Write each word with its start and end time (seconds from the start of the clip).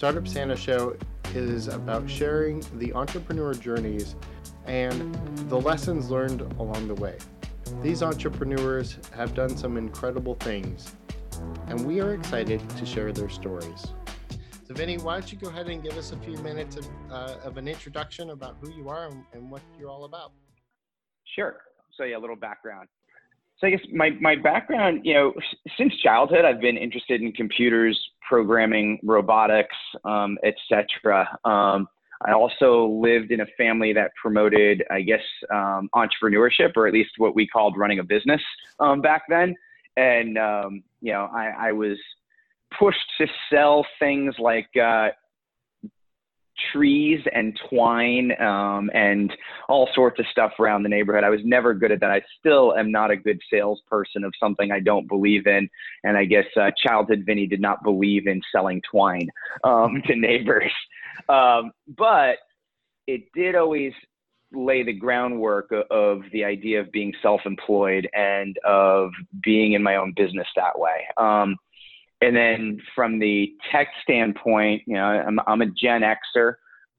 Startup 0.00 0.26
Santa 0.26 0.56
Show 0.56 0.96
is 1.34 1.68
about 1.68 2.08
sharing 2.08 2.64
the 2.78 2.90
entrepreneur 2.94 3.52
journeys 3.52 4.16
and 4.64 5.14
the 5.50 5.60
lessons 5.60 6.10
learned 6.10 6.40
along 6.58 6.88
the 6.88 6.94
way. 6.94 7.18
These 7.82 8.02
entrepreneurs 8.02 8.96
have 9.14 9.34
done 9.34 9.54
some 9.58 9.76
incredible 9.76 10.36
things, 10.36 10.96
and 11.66 11.86
we 11.86 12.00
are 12.00 12.14
excited 12.14 12.66
to 12.78 12.86
share 12.86 13.12
their 13.12 13.28
stories. 13.28 13.88
So, 14.66 14.72
Vinny, 14.72 14.96
why 14.96 15.20
don't 15.20 15.30
you 15.30 15.36
go 15.36 15.50
ahead 15.50 15.68
and 15.68 15.82
give 15.82 15.98
us 15.98 16.12
a 16.12 16.16
few 16.16 16.38
minutes 16.38 16.76
of, 16.76 16.88
uh, 17.10 17.36
of 17.44 17.58
an 17.58 17.68
introduction 17.68 18.30
about 18.30 18.56
who 18.62 18.70
you 18.72 18.88
are 18.88 19.08
and, 19.08 19.22
and 19.34 19.50
what 19.50 19.60
you're 19.78 19.90
all 19.90 20.04
about? 20.04 20.32
Sure. 21.36 21.58
So, 21.92 22.04
yeah, 22.04 22.16
a 22.16 22.18
little 22.18 22.36
background. 22.36 22.88
So, 23.58 23.66
I 23.66 23.70
guess 23.72 23.80
my, 23.92 24.12
my 24.18 24.36
background, 24.36 25.02
you 25.04 25.12
know, 25.12 25.34
since 25.76 25.94
childhood, 26.02 26.46
I've 26.46 26.62
been 26.62 26.78
interested 26.78 27.20
in 27.20 27.32
computers, 27.32 28.00
programming, 28.30 29.00
robotics, 29.02 29.74
um, 30.04 30.38
etc. 30.44 31.28
Um, 31.44 31.88
I 32.24 32.32
also 32.32 32.86
lived 32.86 33.32
in 33.32 33.40
a 33.40 33.46
family 33.58 33.92
that 33.94 34.12
promoted, 34.22 34.84
I 34.88 35.00
guess, 35.00 35.24
um, 35.52 35.90
entrepreneurship, 35.96 36.76
or 36.76 36.86
at 36.86 36.94
least 36.94 37.10
what 37.16 37.34
we 37.34 37.48
called 37.48 37.76
running 37.76 37.98
a 37.98 38.04
business 38.04 38.40
um, 38.78 39.00
back 39.00 39.22
then. 39.28 39.56
And 39.96 40.38
um, 40.38 40.84
you 41.00 41.12
know, 41.12 41.28
I, 41.34 41.70
I, 41.70 41.72
was 41.72 41.98
pushed 42.78 43.04
to 43.18 43.26
sell 43.50 43.84
things 43.98 44.36
like 44.38 44.68
uh, 44.76 45.08
trees 46.72 47.20
and 47.32 47.58
twine 47.68 48.32
um, 48.40 48.90
and 48.94 49.32
all 49.68 49.88
sorts 49.94 50.18
of 50.18 50.26
stuff 50.30 50.52
around 50.58 50.82
the 50.82 50.88
neighborhood. 50.88 51.24
I 51.24 51.30
was 51.30 51.40
never 51.44 51.74
good 51.74 51.92
at 51.92 52.00
that. 52.00 52.10
I 52.10 52.22
still 52.38 52.74
am 52.76 52.90
not 52.90 53.10
a 53.10 53.16
good 53.16 53.40
salesperson 53.52 54.24
of 54.24 54.32
something 54.38 54.70
I 54.70 54.80
don't 54.80 55.08
believe 55.08 55.46
in. 55.46 55.68
And 56.04 56.16
I 56.16 56.24
guess 56.24 56.46
uh, 56.60 56.70
childhood 56.76 57.24
Vinny 57.26 57.46
did 57.46 57.60
not 57.60 57.82
believe 57.82 58.26
in 58.26 58.40
selling 58.52 58.82
twine 58.90 59.28
um, 59.64 60.02
to 60.06 60.16
neighbors. 60.16 60.72
Um, 61.28 61.72
but 61.96 62.36
it 63.06 63.22
did 63.34 63.54
always 63.54 63.92
lay 64.52 64.82
the 64.82 64.92
groundwork 64.92 65.72
of 65.90 66.22
the 66.32 66.44
idea 66.44 66.80
of 66.80 66.90
being 66.90 67.12
self-employed 67.22 68.08
and 68.14 68.58
of 68.64 69.10
being 69.42 69.74
in 69.74 69.82
my 69.82 69.96
own 69.96 70.12
business 70.16 70.48
that 70.56 70.78
way. 70.78 71.06
And 72.20 72.36
then 72.36 72.80
from 72.94 73.18
the 73.18 73.54
tech 73.72 73.88
standpoint, 74.02 74.82
you 74.86 74.94
know, 74.94 75.04
I'm, 75.04 75.38
I'm 75.46 75.62
a 75.62 75.66
Gen 75.66 76.02
Xer, 76.36 76.54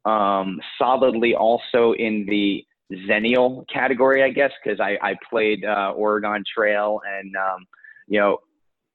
um, 0.06 0.60
solidly 0.80 1.36
also 1.36 1.94
in 1.94 2.26
the 2.28 2.66
Zennial 3.08 3.66
category, 3.70 4.24
I 4.24 4.30
guess, 4.30 4.52
because 4.64 4.80
I, 4.80 4.98
I 5.02 5.16
played 5.30 5.64
uh, 5.64 5.94
Oregon 5.96 6.44
Trail 6.54 7.02
and, 7.08 7.36
um, 7.36 7.68
you 8.08 8.20
know, 8.20 8.40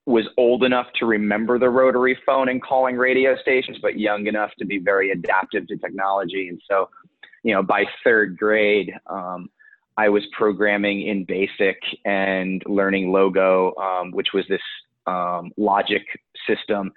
was 0.05 0.25
old 0.37 0.63
enough 0.63 0.87
to 0.99 1.07
remember 1.07 1.59
the 1.59 1.69
rotary 1.69 2.17
phone 2.27 2.49
and 2.49 2.63
calling 2.63 2.97
radio 2.97 3.37
stations, 3.37 3.79
but 3.83 3.99
young 3.99 4.27
enough 4.27 4.51
to 4.59 4.65
be 4.65 4.79
very 4.79 5.11
adaptive 5.11 5.67
to 5.69 5.77
technology. 5.77 6.49
And 6.49 6.61
so, 6.71 6.89
you 7.43 7.55
know, 7.55 7.63
by 7.63 7.85
third 8.05 8.37
grade, 8.37 8.93
um, 9.09 9.49
I 9.97 10.09
was 10.09 10.23
programming 10.37 11.07
in 11.07 11.25
BASIC 11.25 11.77
and 12.05 12.63
learning 12.67 13.11
Logo, 13.11 13.75
um, 13.77 14.11
which 14.11 14.29
was 14.33 14.45
this 14.49 14.61
um, 15.07 15.51
logic 15.57 16.03
system, 16.49 16.93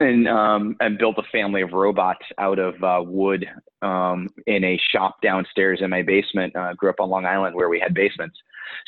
and 0.00 0.28
um, 0.28 0.76
and 0.80 0.98
built 0.98 1.16
a 1.18 1.22
family 1.30 1.62
of 1.62 1.72
robots 1.72 2.24
out 2.38 2.58
of 2.58 2.82
uh, 2.82 3.02
wood 3.04 3.46
um, 3.82 4.28
in 4.46 4.64
a 4.64 4.80
shop 4.90 5.16
downstairs 5.22 5.80
in 5.82 5.90
my 5.90 6.02
basement. 6.02 6.54
Uh, 6.56 6.74
grew 6.74 6.90
up 6.90 7.00
on 7.00 7.10
Long 7.10 7.26
Island 7.26 7.54
where 7.54 7.68
we 7.68 7.80
had 7.80 7.94
basements, 7.94 8.36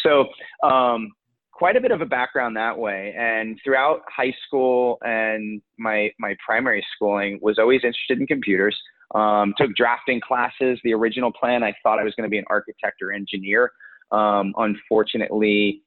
so 0.02 0.26
um, 0.66 1.12
quite 1.54 1.76
a 1.76 1.80
bit 1.80 1.92
of 1.92 2.00
a 2.00 2.06
background 2.06 2.56
that 2.56 2.76
way. 2.76 3.14
And 3.16 3.58
throughout 3.64 4.00
high 4.14 4.34
school 4.46 4.98
and 5.02 5.62
my 5.78 6.10
my 6.18 6.36
primary 6.44 6.84
schooling 6.94 7.38
was 7.40 7.58
always 7.58 7.80
interested 7.84 8.18
in 8.18 8.26
computers. 8.26 8.76
Um, 9.14 9.54
took 9.56 9.74
drafting 9.76 10.20
classes. 10.20 10.80
The 10.82 10.92
original 10.92 11.30
plan, 11.30 11.62
I 11.62 11.72
thought 11.82 12.00
I 12.00 12.04
was 12.04 12.14
going 12.16 12.28
to 12.28 12.30
be 12.30 12.38
an 12.38 12.44
architect 12.50 13.00
or 13.00 13.12
engineer. 13.12 13.70
Um, 14.10 14.54
unfortunately, 14.56 15.82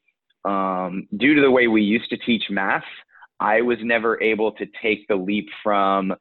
um, 0.46 1.08
due 1.18 1.36
to 1.36 1.42
the 1.42 1.52
way 1.52 1.68
we 1.68 1.82
used 1.82 2.10
to 2.10 2.18
teach 2.18 2.44
math, 2.50 2.84
I 3.40 3.62
was 3.62 3.78
never 3.82 4.22
able 4.22 4.52
to 4.54 4.66
take 4.82 5.08
the 5.08 5.16
leap 5.16 5.48
from 5.64 6.14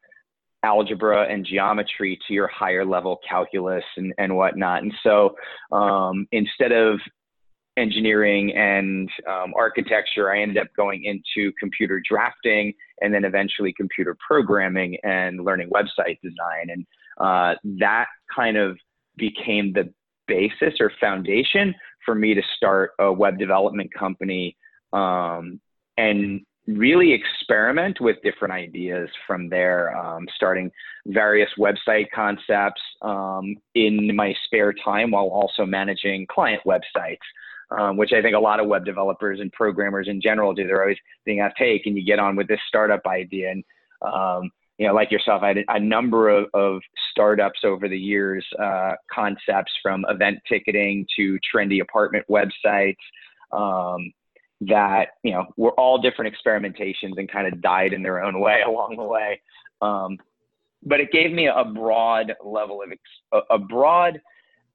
algebra 0.62 1.26
and 1.30 1.46
geometry 1.46 2.18
to 2.26 2.34
your 2.34 2.48
higher 2.48 2.84
level 2.84 3.20
calculus 3.28 3.84
and, 3.96 4.12
and 4.18 4.36
whatnot. 4.36 4.82
And 4.82 4.92
so 5.02 5.36
um, 5.72 6.26
instead 6.32 6.72
of 6.72 6.98
engineering 7.76 8.54
and 8.56 9.08
um, 9.28 9.52
architecture, 9.56 10.32
I 10.32 10.40
ended 10.40 10.58
up 10.58 10.68
going 10.76 11.04
into 11.04 11.52
computer 11.60 12.02
drafting 12.08 12.72
and 13.00 13.12
then 13.12 13.24
eventually 13.24 13.72
computer 13.74 14.16
programming 14.26 14.96
and 15.04 15.44
learning 15.44 15.70
website 15.70 16.18
design. 16.22 16.70
And 16.70 16.86
uh, 17.20 17.54
that 17.78 18.06
kind 18.34 18.56
of 18.56 18.78
became 19.16 19.72
the 19.72 19.92
basis 20.26 20.74
or 20.80 20.90
foundation 21.00 21.74
for 22.06 22.14
me 22.14 22.32
to 22.32 22.42
start 22.56 22.92
a 22.98 23.12
web 23.12 23.38
development 23.38 23.92
company 23.92 24.56
um, 24.94 25.60
and 25.98 26.40
really 26.66 27.12
experiment 27.12 28.00
with 28.00 28.16
different 28.22 28.54
ideas 28.54 29.10
from 29.26 29.48
there, 29.50 29.94
um, 29.96 30.26
starting 30.34 30.70
various 31.06 31.50
website 31.58 32.06
concepts 32.14 32.80
um, 33.02 33.56
in 33.74 34.14
my 34.16 34.34
spare 34.44 34.72
time 34.72 35.10
while 35.10 35.26
also 35.26 35.66
managing 35.66 36.26
client 36.28 36.62
websites. 36.66 37.18
Um, 37.68 37.96
which 37.96 38.12
I 38.12 38.22
think 38.22 38.36
a 38.36 38.38
lot 38.38 38.60
of 38.60 38.68
web 38.68 38.84
developers 38.84 39.40
and 39.40 39.52
programmers 39.52 40.06
in 40.06 40.20
general 40.20 40.54
do. 40.54 40.68
They're 40.68 40.82
always 40.82 40.98
being 41.24 41.40
asked, 41.40 41.56
"Hey, 41.58 41.80
can 41.80 41.96
you 41.96 42.04
get 42.04 42.20
on 42.20 42.36
with 42.36 42.46
this 42.46 42.60
startup 42.68 43.04
idea?" 43.08 43.50
And 43.50 43.64
um, 44.02 44.52
you 44.78 44.86
know, 44.86 44.94
like 44.94 45.10
yourself, 45.10 45.42
I 45.42 45.48
had 45.48 45.64
a 45.68 45.80
number 45.80 46.28
of, 46.28 46.46
of 46.52 46.82
startups 47.10 47.60
over 47.64 47.88
the 47.88 47.98
years, 47.98 48.44
uh, 48.58 48.92
concepts 49.12 49.72
from 49.82 50.04
event 50.08 50.38
ticketing 50.48 51.06
to 51.16 51.38
trendy 51.54 51.80
apartment 51.80 52.26
websites 52.30 52.96
um, 53.52 54.12
that, 54.60 55.08
you 55.22 55.32
know, 55.32 55.46
were 55.56 55.72
all 55.72 55.98
different 55.98 56.34
experimentations 56.34 57.16
and 57.16 57.30
kind 57.30 57.52
of 57.52 57.60
died 57.62 57.92
in 57.92 58.02
their 58.02 58.22
own 58.22 58.38
way 58.40 58.60
along 58.66 58.96
the 58.96 59.04
way. 59.04 59.40
Um, 59.80 60.18
but 60.82 61.00
it 61.00 61.10
gave 61.10 61.32
me 61.32 61.48
a 61.48 61.64
broad 61.64 62.34
level 62.44 62.82
of, 62.82 62.92
ex- 62.92 63.44
a 63.50 63.58
broad 63.58 64.20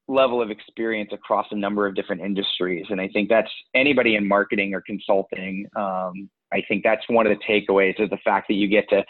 level 0.08 0.42
of 0.42 0.50
experience 0.50 1.10
across 1.12 1.46
a 1.52 1.56
number 1.56 1.86
of 1.86 1.94
different 1.94 2.22
industries. 2.22 2.86
And 2.90 3.00
I 3.00 3.08
think 3.08 3.28
that's 3.28 3.50
anybody 3.74 4.16
in 4.16 4.26
marketing 4.26 4.74
or 4.74 4.82
consulting. 4.82 5.66
Um, 5.76 6.28
I 6.52 6.62
think 6.68 6.82
that's 6.82 7.02
one 7.08 7.26
of 7.26 7.36
the 7.36 7.44
takeaways 7.44 8.00
is 8.00 8.10
the 8.10 8.18
fact 8.18 8.48
that 8.48 8.54
you 8.54 8.68
get 8.68 8.88
to 8.90 9.04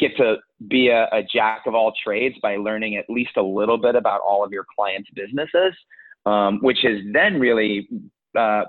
get 0.00 0.16
to 0.16 0.36
be 0.68 0.88
a, 0.88 1.04
a, 1.12 1.22
jack 1.22 1.62
of 1.66 1.74
all 1.74 1.92
trades 2.02 2.36
by 2.42 2.56
learning 2.56 2.96
at 2.96 3.04
least 3.08 3.36
a 3.36 3.42
little 3.42 3.78
bit 3.78 3.94
about 3.94 4.20
all 4.20 4.44
of 4.44 4.50
your 4.50 4.64
clients' 4.76 5.10
businesses, 5.14 5.74
um, 6.26 6.58
which 6.62 6.78
has 6.82 6.98
then 7.12 7.38
really 7.38 7.88
uh, 8.38 8.62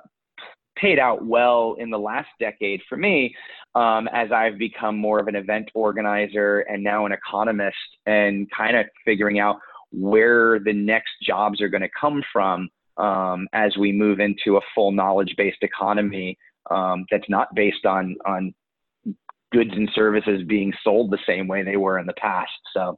paid 0.75 1.00
out 1.00 1.25
well 1.25 1.75
in 1.80 1.90
the 1.90 1.97
last 1.97 2.30
decade 2.40 2.81
for 2.88 2.97
me 2.97 3.34
um, 3.75 4.08
as 4.14 4.31
I've 4.31 4.58
become 4.58 4.97
more 4.97 5.20
of 5.20 5.28
an 5.28 5.36
event 5.36 5.70
organizer 5.74 6.62
and 6.62 6.84
now 6.84 7.06
an 7.06 7.12
economist 7.12 7.78
and 8.06 8.50
kind 8.52 8.75
of 8.75 8.86
figuring 9.06 9.40
out 9.40 9.58
where 9.91 10.59
the 10.59 10.74
next 10.74 11.12
jobs 11.22 11.62
are 11.62 11.70
going 11.70 11.81
to 11.81 11.90
come 12.00 12.24
from 12.31 12.70
um, 12.97 13.47
as 13.53 13.75
we 13.78 13.91
move 13.91 14.20
into 14.20 14.58
a 14.58 14.62
full 14.74 14.91
knowledge 14.91 15.34
based 15.38 15.62
economy 15.62 16.38
um, 16.70 17.06
that's 17.12 17.30
not 17.30 17.53
based 17.56 17.86
on 17.86 18.16
on 18.25 18.53
goods 19.52 19.72
and 19.74 19.90
services 19.94 20.44
being 20.48 20.74
sold 20.84 21.12
the 21.12 21.20
same 21.28 21.48
way 21.48 21.64
they 21.64 21.78
were 21.78 22.00
in 22.00 22.06
the 22.06 22.14
past. 22.14 22.52
So, 22.74 22.98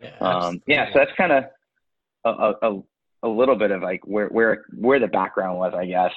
yeah, 0.00 0.16
um, 0.20 0.62
yeah 0.66 0.92
so 0.92 0.98
that's 0.98 1.12
kind 1.16 1.32
of 1.32 1.44
a, 2.24 2.66
a, 2.66 2.82
a 3.24 3.28
little 3.28 3.56
bit 3.56 3.70
of 3.70 3.82
like 3.82 4.00
where 4.06 4.28
where 4.28 4.64
where 4.74 4.98
the 4.98 5.08
background 5.08 5.58
was, 5.58 5.74
I 5.74 5.86
guess. 5.86 6.12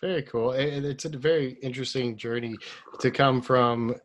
Very 0.00 0.22
cool. 0.22 0.52
And 0.52 0.84
it's 0.86 1.04
a 1.04 1.08
very 1.08 1.52
interesting 1.62 2.16
journey 2.16 2.54
to 3.00 3.10
come 3.10 3.42
from 3.42 3.96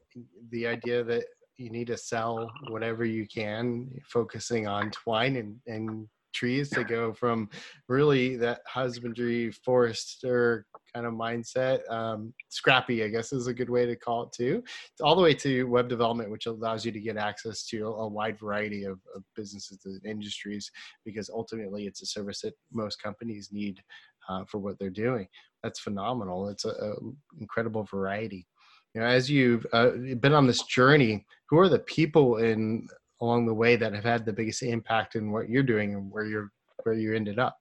the 0.50 0.68
idea 0.68 1.04
that 1.04 1.26
you 1.58 1.70
need 1.70 1.88
to 1.88 1.98
sell 1.98 2.52
whatever 2.70 3.06
you 3.06 3.28
can, 3.28 3.90
focusing 4.04 4.68
on 4.68 4.92
twine 4.92 5.36
and, 5.38 5.60
and 5.68 6.08
trees 6.36 6.70
to 6.70 6.84
go 6.84 7.14
from 7.14 7.50
really 7.88 8.36
that 8.36 8.62
husbandry 8.68 9.52
forester 9.52 10.66
kind 10.94 11.06
of 11.06 11.14
mindset 11.14 11.80
um, 11.92 12.34
scrappy 12.50 13.04
i 13.04 13.08
guess 13.08 13.34
is 13.34 13.48
a 13.48 13.54
good 13.54 13.70
way 13.70 13.86
to 13.86 13.96
call 13.96 14.24
it 14.24 14.32
too 14.32 14.64
all 15.02 15.16
the 15.16 15.22
way 15.22 15.34
to 15.34 15.64
web 15.64 15.88
development 15.88 16.30
which 16.30 16.46
allows 16.46 16.86
you 16.86 16.92
to 16.92 17.00
get 17.00 17.18
access 17.18 17.66
to 17.66 17.88
a, 17.88 18.08
wide 18.08 18.40
variety 18.40 18.84
of, 18.84 19.00
of 19.16 19.24
businesses 19.36 19.80
and 19.86 20.06
industries 20.06 20.70
because 21.04 21.30
ultimately 21.30 21.86
it's 21.86 22.02
a 22.02 22.06
service 22.06 22.42
that 22.42 22.54
most 22.72 23.02
companies 23.02 23.50
need 23.52 23.82
uh, 24.30 24.44
for 24.46 24.60
what 24.60 24.78
they're 24.80 24.90
doing. 24.90 25.28
That's 25.64 25.80
phenomenal. 25.80 26.50
It's 26.50 26.66
a, 26.66 26.70
a 26.70 26.94
incredible 27.40 27.84
variety. 27.84 28.48
You 28.94 29.02
know, 29.02 29.08
as 29.08 29.30
you've 29.30 29.66
uh, 29.74 29.92
been 30.20 30.34
on 30.34 30.48
this 30.48 30.64
journey, 30.64 31.26
who 31.50 31.60
are 31.60 31.70
the 31.70 31.80
people 31.80 32.38
in 32.38 32.88
along 33.22 33.46
the 33.46 33.54
way 33.54 33.76
that 33.76 33.94
have 33.94 34.04
had 34.04 34.26
the 34.26 34.34
biggest 34.34 34.64
impact 34.64 35.16
in 35.16 35.32
what 35.32 35.50
you're 35.50 35.64
doing 35.64 35.94
and 35.94 36.12
where 36.12 36.26
you're 36.26 36.52
where 36.84 36.96
you 36.96 37.16
ended 37.16 37.40
up? 37.40 37.58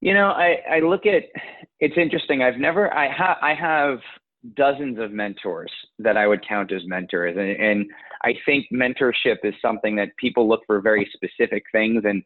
You 0.00 0.14
know, 0.14 0.28
I, 0.28 0.58
I 0.70 0.80
look 0.80 1.06
at 1.06 1.24
it's 1.80 1.96
interesting. 1.96 2.42
I've 2.42 2.58
never 2.58 2.92
I 2.92 3.08
have 3.12 3.36
I 3.40 3.54
have 3.54 3.98
dozens 4.56 4.98
of 4.98 5.12
mentors 5.12 5.70
that 5.98 6.16
I 6.16 6.26
would 6.26 6.46
count 6.46 6.72
as 6.72 6.82
mentors. 6.86 7.36
And, 7.36 7.50
and, 7.60 7.90
I 8.24 8.34
think 8.46 8.66
mentorship 8.72 9.38
is 9.42 9.52
something 9.60 9.96
that 9.96 10.16
people 10.16 10.48
look 10.48 10.60
for 10.64 10.80
very 10.80 11.10
specific 11.12 11.64
things. 11.72 12.04
And 12.04 12.22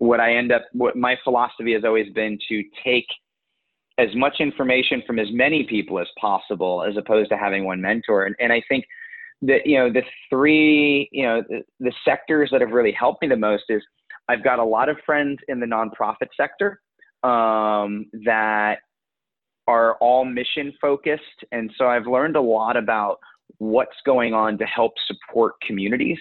what 0.00 0.18
I 0.18 0.34
end 0.34 0.50
up, 0.50 0.62
what 0.72 0.96
my 0.96 1.16
philosophy 1.22 1.72
has 1.74 1.84
always 1.84 2.12
been 2.14 2.36
to 2.48 2.64
take 2.84 3.06
as 3.96 4.08
much 4.16 4.40
information 4.40 5.04
from 5.06 5.20
as 5.20 5.28
many 5.30 5.62
people 5.62 6.00
as 6.00 6.08
possible, 6.20 6.82
as 6.82 6.96
opposed 6.96 7.30
to 7.30 7.36
having 7.36 7.64
one 7.64 7.80
mentor. 7.80 8.24
And, 8.24 8.34
and 8.40 8.52
I 8.52 8.60
think 8.68 8.86
that, 9.42 9.66
you 9.66 9.78
know, 9.78 9.92
the 9.92 10.02
three, 10.30 11.08
you 11.12 11.24
know, 11.24 11.42
the, 11.48 11.62
the 11.80 11.92
sectors 12.04 12.50
that 12.52 12.60
have 12.60 12.70
really 12.70 12.92
helped 12.92 13.22
me 13.22 13.28
the 13.28 13.36
most 13.36 13.64
is 13.68 13.82
I've 14.28 14.42
got 14.42 14.58
a 14.58 14.64
lot 14.64 14.88
of 14.88 14.96
friends 15.04 15.38
in 15.48 15.60
the 15.60 15.66
nonprofit 15.66 16.28
sector 16.36 16.80
um, 17.22 18.06
that 18.24 18.78
are 19.66 19.94
all 19.96 20.24
mission 20.24 20.72
focused. 20.80 21.44
And 21.52 21.70
so 21.76 21.86
I've 21.86 22.06
learned 22.06 22.36
a 22.36 22.40
lot 22.40 22.76
about 22.76 23.18
what's 23.58 23.96
going 24.04 24.34
on 24.34 24.58
to 24.58 24.64
help 24.64 24.92
support 25.06 25.54
communities 25.66 26.18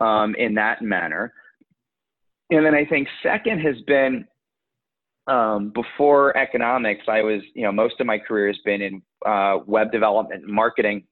um, 0.00 0.34
in 0.36 0.54
that 0.54 0.82
manner. 0.82 1.32
And 2.50 2.64
then 2.64 2.74
I 2.74 2.84
think 2.84 3.08
second 3.22 3.60
has 3.60 3.76
been 3.86 4.26
um, 5.26 5.70
before 5.70 6.36
economics, 6.36 7.04
I 7.06 7.22
was, 7.22 7.42
you 7.54 7.62
know, 7.62 7.72
most 7.72 8.00
of 8.00 8.06
my 8.06 8.18
career 8.18 8.48
has 8.48 8.58
been 8.64 8.82
in 8.82 9.02
uh, 9.24 9.58
web 9.66 9.92
development 9.92 10.44
and 10.44 10.52
marketing. 10.52 11.04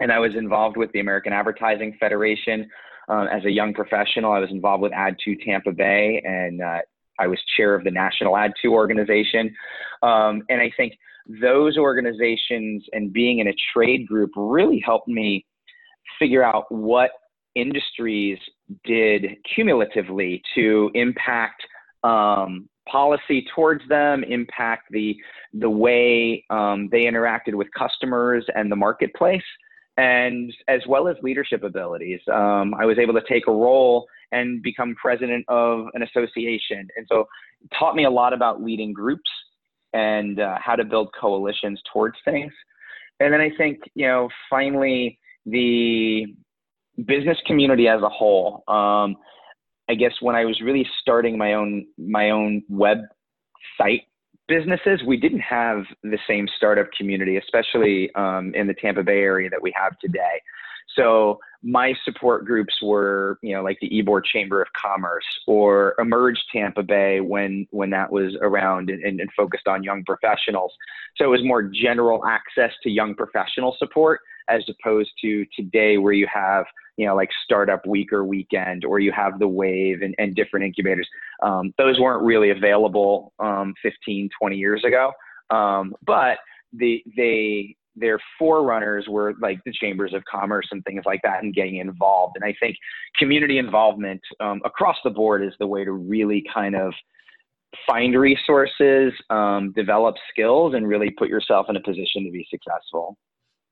And 0.00 0.10
I 0.10 0.18
was 0.18 0.34
involved 0.34 0.76
with 0.76 0.90
the 0.92 1.00
American 1.00 1.32
Advertising 1.32 1.96
Federation. 2.00 2.68
Um, 3.08 3.26
as 3.28 3.44
a 3.44 3.50
young 3.50 3.74
professional, 3.74 4.32
I 4.32 4.38
was 4.38 4.50
involved 4.50 4.82
with 4.82 4.92
Ad2 4.92 5.44
Tampa 5.44 5.72
Bay 5.72 6.22
and 6.24 6.62
uh, 6.62 6.78
I 7.18 7.26
was 7.26 7.38
chair 7.56 7.74
of 7.74 7.84
the 7.84 7.90
National 7.90 8.32
Ad2 8.34 8.70
organization. 8.70 9.54
Um, 10.02 10.42
and 10.48 10.60
I 10.60 10.70
think 10.76 10.94
those 11.40 11.76
organizations 11.76 12.84
and 12.92 13.12
being 13.12 13.40
in 13.40 13.48
a 13.48 13.54
trade 13.72 14.06
group 14.06 14.30
really 14.36 14.82
helped 14.84 15.08
me 15.08 15.44
figure 16.18 16.42
out 16.42 16.64
what 16.70 17.10
industries 17.54 18.38
did 18.84 19.26
cumulatively 19.54 20.42
to 20.54 20.90
impact 20.94 21.62
um, 22.04 22.68
policy 22.90 23.46
towards 23.54 23.86
them, 23.88 24.24
impact 24.24 24.84
the 24.90 25.16
the 25.52 25.70
way 25.70 26.44
um, 26.50 26.88
they 26.90 27.02
interacted 27.02 27.54
with 27.54 27.68
customers 27.76 28.44
and 28.54 28.70
the 28.70 28.76
marketplace, 28.76 29.42
and 29.96 30.52
as 30.68 30.80
well 30.88 31.08
as 31.08 31.16
leadership 31.22 31.62
abilities. 31.62 32.20
Um, 32.32 32.74
I 32.74 32.84
was 32.86 32.98
able 32.98 33.14
to 33.14 33.22
take 33.28 33.46
a 33.46 33.52
role 33.52 34.06
and 34.32 34.62
become 34.62 34.94
president 35.00 35.44
of 35.48 35.86
an 35.94 36.02
association. 36.02 36.88
And 36.96 37.06
so 37.10 37.26
taught 37.78 37.96
me 37.96 38.04
a 38.04 38.10
lot 38.10 38.32
about 38.32 38.62
leading 38.62 38.92
groups 38.92 39.30
and 39.92 40.40
uh, 40.40 40.56
how 40.62 40.76
to 40.76 40.84
build 40.84 41.10
coalitions 41.20 41.80
towards 41.92 42.16
things. 42.24 42.52
And 43.18 43.32
then 43.32 43.40
I 43.40 43.50
think, 43.58 43.80
you 43.94 44.06
know, 44.06 44.28
finally, 44.48 45.18
the 45.44 46.26
business 47.06 47.38
community 47.46 47.88
as 47.88 48.02
a 48.02 48.08
whole. 48.08 48.62
Um, 48.68 49.16
I 49.88 49.94
guess 49.94 50.12
when 50.20 50.36
I 50.36 50.44
was 50.44 50.60
really 50.60 50.86
starting 51.00 51.36
my 51.36 51.54
own 51.54 51.86
my 51.98 52.30
own 52.30 52.62
web 52.68 52.98
site 53.76 54.02
businesses, 54.50 55.00
we 55.06 55.16
didn't 55.16 55.40
have 55.40 55.84
the 56.02 56.18
same 56.28 56.48
startup 56.56 56.88
community, 56.98 57.36
especially 57.36 58.12
um, 58.16 58.52
in 58.54 58.66
the 58.66 58.74
Tampa 58.74 59.04
Bay 59.04 59.20
area 59.20 59.48
that 59.48 59.62
we 59.62 59.72
have 59.80 59.96
today. 60.00 60.42
So 60.96 61.38
my 61.62 61.94
support 62.04 62.44
groups 62.44 62.74
were, 62.82 63.38
you 63.42 63.54
know, 63.54 63.62
like 63.62 63.78
the 63.80 63.88
Ybor 63.88 64.24
Chamber 64.24 64.60
of 64.60 64.66
Commerce 64.72 65.24
or 65.46 65.94
Emerge 66.00 66.42
Tampa 66.52 66.82
Bay 66.82 67.20
when 67.20 67.66
when 67.70 67.90
that 67.90 68.10
was 68.10 68.36
around 68.42 68.90
and, 68.90 69.20
and, 69.20 69.30
focused 69.36 69.68
on 69.68 69.84
young 69.84 70.02
professionals. 70.04 70.72
So 71.16 71.24
it 71.26 71.28
was 71.28 71.44
more 71.44 71.62
general 71.62 72.26
access 72.26 72.72
to 72.82 72.90
young 72.90 73.14
professional 73.14 73.76
support 73.78 74.20
as 74.50 74.62
opposed 74.68 75.10
to 75.22 75.46
today 75.54 75.98
where 75.98 76.12
you 76.12 76.26
have, 76.32 76.64
you 76.96 77.06
know, 77.06 77.14
like 77.14 77.30
Startup 77.44 77.84
Week 77.86 78.12
or 78.12 78.24
Weekend 78.24 78.84
or 78.84 78.98
you 78.98 79.12
have 79.12 79.38
the 79.38 79.48
Wave 79.48 80.02
and, 80.02 80.14
and 80.18 80.34
different 80.34 80.66
incubators. 80.66 81.08
Um, 81.42 81.72
those 81.78 81.98
weren't 81.98 82.22
really 82.22 82.50
available 82.50 83.32
um, 83.38 83.74
15, 83.82 84.28
20 84.38 84.56
years 84.56 84.84
ago. 84.84 85.12
Um, 85.50 85.94
but 86.04 86.38
the, 86.72 87.02
they 87.16 87.76
their 87.96 88.18
forerunners 88.38 89.06
were 89.08 89.34
like 89.40 89.58
the 89.64 89.72
chambers 89.72 90.14
of 90.14 90.22
commerce 90.24 90.66
and 90.70 90.84
things 90.84 91.02
like 91.04 91.20
that 91.22 91.42
and 91.42 91.54
getting 91.54 91.76
involved 91.76 92.36
and 92.36 92.44
i 92.44 92.54
think 92.60 92.76
community 93.18 93.58
involvement 93.58 94.20
um, 94.40 94.60
across 94.64 94.96
the 95.02 95.10
board 95.10 95.44
is 95.44 95.52
the 95.58 95.66
way 95.66 95.84
to 95.84 95.92
really 95.92 96.44
kind 96.52 96.76
of 96.76 96.92
find 97.86 98.18
resources 98.18 99.12
um, 99.30 99.72
develop 99.72 100.14
skills 100.30 100.74
and 100.74 100.88
really 100.88 101.10
put 101.10 101.28
yourself 101.28 101.66
in 101.68 101.76
a 101.76 101.82
position 101.82 102.24
to 102.24 102.30
be 102.30 102.46
successful 102.50 103.16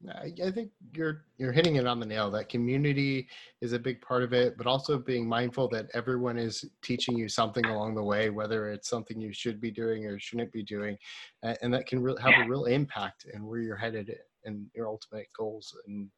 I 0.06 0.50
think 0.53 0.71
you're 0.95 1.25
you're 1.39 1.53
hitting 1.53 1.77
it 1.77 1.87
on 1.87 1.99
the 1.99 2.06
nail. 2.06 2.31
That 2.31 2.49
community 2.49 3.29
is 3.61 3.73
a 3.73 3.79
big 3.79 4.00
part 4.00 4.23
of 4.23 4.33
it, 4.33 4.56
but 4.56 4.67
also 4.67 4.97
being 4.97 5.29
mindful 5.29 5.69
that 5.71 5.87
everyone 5.93 6.39
is 6.39 6.65
teaching 6.83 7.19
you 7.19 7.29
something 7.29 7.65
along 7.67 7.97
the 7.97 8.03
way, 8.03 8.31
whether 8.31 8.71
it's 8.71 8.89
something 8.89 9.21
you 9.21 9.33
should 9.33 9.61
be 9.61 9.73
doing 9.73 10.06
or 10.06 10.19
shouldn't 10.21 10.53
be 10.53 10.62
doing, 10.62 10.97
and 11.43 11.75
that 11.75 11.87
can 11.87 12.00
really 12.00 12.23
have 12.23 12.35
a 12.47 12.49
real 12.49 12.67
impact 12.67 13.27
in 13.33 13.45
where 13.45 13.59
you're 13.59 13.77
headed 13.77 14.15
and 14.45 14.67
your 14.75 14.87
ultimate 14.87 15.27
goals 15.37 15.77
in 15.89 16.09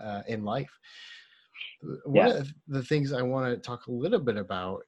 uh, 0.00 0.22
in 0.28 0.44
life. 0.44 0.70
One 2.04 2.28
yeah. 2.28 2.34
of 2.34 2.54
the 2.68 2.84
things 2.84 3.12
I 3.12 3.22
want 3.22 3.52
to 3.52 3.56
talk 3.60 3.86
a 3.88 3.92
little 3.92 4.20
bit 4.20 4.36
about 4.36 4.82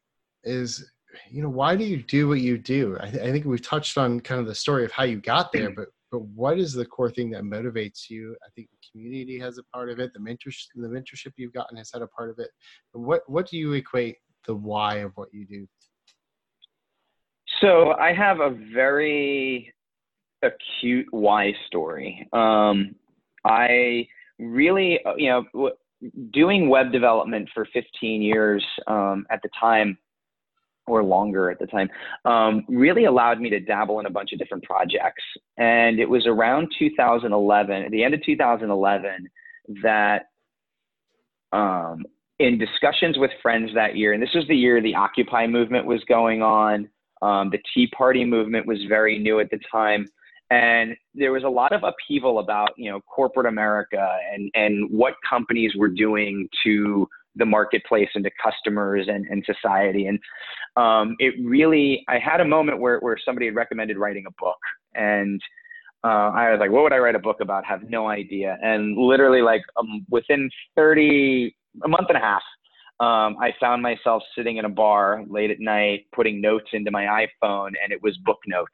is 0.45 0.89
you 1.29 1.43
know 1.43 1.49
why 1.49 1.75
do 1.75 1.85
you 1.85 2.03
do 2.05 2.29
what 2.29 2.41
you 2.41 2.57
do 2.57 2.97
I, 3.01 3.11
th- 3.11 3.23
I, 3.25 3.33
think 3.33 3.45
we've 3.45 3.61
touched 3.61 3.99
on 3.99 4.21
kind 4.21 4.41
of 4.41 4.47
the 4.47 4.55
story 4.55 4.85
of 4.85 4.93
how 4.93 5.03
you 5.03 5.21
got 5.21 5.51
there 5.51 5.71
but 5.71 5.89
but 6.11 6.23
what 6.23 6.59
is 6.59 6.73
the 6.73 6.85
core 6.85 7.11
thing 7.11 7.31
that 7.31 7.43
motivates 7.43 8.11
you? 8.11 8.37
I 8.45 8.49
think 8.55 8.69
the 8.71 8.79
community 8.91 9.39
has 9.39 9.59
a 9.59 9.63
part 9.65 9.91
of 9.91 10.01
it. 10.01 10.13
The 10.13 10.19
mentorship, 10.19 10.67
the 10.75 10.89
mentorship 10.89 11.33
you've 11.37 11.53
gotten 11.53 11.77
has 11.77 11.91
had 11.93 12.03
a 12.03 12.07
part 12.07 12.31
of 12.31 12.39
it. 12.39 12.51
But 12.93 13.01
What 13.01 13.23
what 13.29 13.49
do 13.49 13.57
you 13.57 13.73
equate 13.75 14.17
the 14.47 14.55
why 14.55 14.97
of 14.97 15.13
what 15.15 15.33
you 15.33 15.47
do? 15.47 15.67
So 17.61 17.93
I 17.93 18.13
have 18.13 18.41
a 18.41 18.51
very 18.73 19.73
acute 20.43 21.07
why 21.11 21.53
story. 21.67 22.27
Um, 22.33 22.95
I 23.45 24.09
really, 24.39 25.01
you 25.17 25.29
know, 25.55 25.73
doing 26.33 26.69
web 26.69 26.93
development 26.93 27.49
for 27.53 27.67
15 27.73 28.23
years 28.23 28.65
um, 28.87 29.27
at 29.31 29.41
the 29.43 29.51
time 29.59 29.99
or 30.87 31.05
longer 31.05 31.51
at 31.51 31.59
the 31.59 31.67
time, 31.67 31.89
um, 32.25 32.65
really 32.69 33.05
allowed 33.05 33.41
me 33.41 33.51
to 33.51 33.61
dabble 33.61 34.01
in 34.01 34.07
a 34.07 34.11
bunch 34.11 34.33
of 34.33 34.39
different 34.39 34.65
projects. 34.65 35.23
And 35.57 36.01
it 36.01 36.09
was 36.09 36.27
around 36.27 36.73
2011, 36.79 37.83
at 37.85 37.91
the 37.91 38.03
end 38.03 38.15
of 38.15 38.25
2011, 38.25 39.29
that 39.83 40.23
um, 41.53 42.05
in 42.39 42.59
discussions 42.59 43.19
with 43.19 43.31
friends 43.43 43.71
that 43.75 43.97
year, 43.97 44.13
and 44.13 44.23
this 44.23 44.35
was 44.35 44.47
the 44.49 44.57
year 44.57 44.81
the 44.81 44.95
Occupy 44.95 45.47
movement 45.47 45.87
was 45.87 46.03
going 46.09 46.43
on, 46.43 46.89
um, 47.23 47.51
the 47.51 47.59
Tea 47.75 47.87
Party 47.89 48.25
movement 48.25 48.67
was 48.67 48.79
very 48.89 49.19
new 49.19 49.41
at 49.41 49.51
the 49.51 49.61
time. 49.71 50.07
And 50.51 50.97
there 51.15 51.33
was 51.33 51.45
a 51.45 51.49
lot 51.49 51.73
of 51.73 51.85
upheaval 51.85 52.41
about, 52.41 52.71
you 52.77 52.91
know, 52.91 53.01
corporate 53.03 53.47
America 53.47 54.19
and, 54.33 54.51
and 54.55 54.91
what 54.91 55.15
companies 55.29 55.73
were 55.77 55.89
doing 55.89 56.49
to 56.65 57.07
the 57.37 57.47
marketplace 57.47 58.09
and 58.15 58.25
to 58.25 58.31
customers 58.43 59.07
and, 59.09 59.27
and 59.27 59.45
society. 59.45 60.07
And 60.07 60.19
um, 60.77 61.17
it 61.19 61.35
really, 61.45 62.05
I 62.09 62.19
had 62.19 62.41
a 62.41 62.45
moment 62.45 62.81
where, 62.81 62.99
where 62.99 63.17
somebody 63.25 63.47
had 63.47 63.55
recommended 63.55 63.99
writing 63.99 64.25
a 64.27 64.43
book. 64.43 64.59
And 64.95 65.41
uh, 66.03 66.31
I 66.35 66.51
was 66.51 66.61
like, 66.61 66.71
what 66.71 66.83
would 66.83 66.93
I 66.93 66.99
write 66.99 67.15
a 67.15 67.21
book 67.21 67.41
about? 67.41 67.65
Have 67.65 67.89
no 67.89 68.09
idea. 68.09 68.59
And 68.63 68.97
literally, 68.97 69.43
like 69.43 69.63
um, 69.79 70.05
within 70.09 70.51
30, 70.77 71.55
a 71.85 71.89
month 71.89 72.07
and 72.09 72.17
a 72.17 72.21
half, 72.21 72.43
um, 73.01 73.37
I 73.41 73.55
found 73.59 73.83
myself 73.83 74.23
sitting 74.37 74.59
in 74.59 74.67
a 74.67 74.69
bar 74.69 75.25
late 75.29 75.51
at 75.51 75.61
night, 75.61 76.07
putting 76.15 76.41
notes 76.41 76.69
into 76.73 76.91
my 76.91 77.05
iPhone, 77.05 77.73
and 77.83 77.93
it 77.93 78.03
was 78.03 78.17
book 78.25 78.39
notes. 78.47 78.73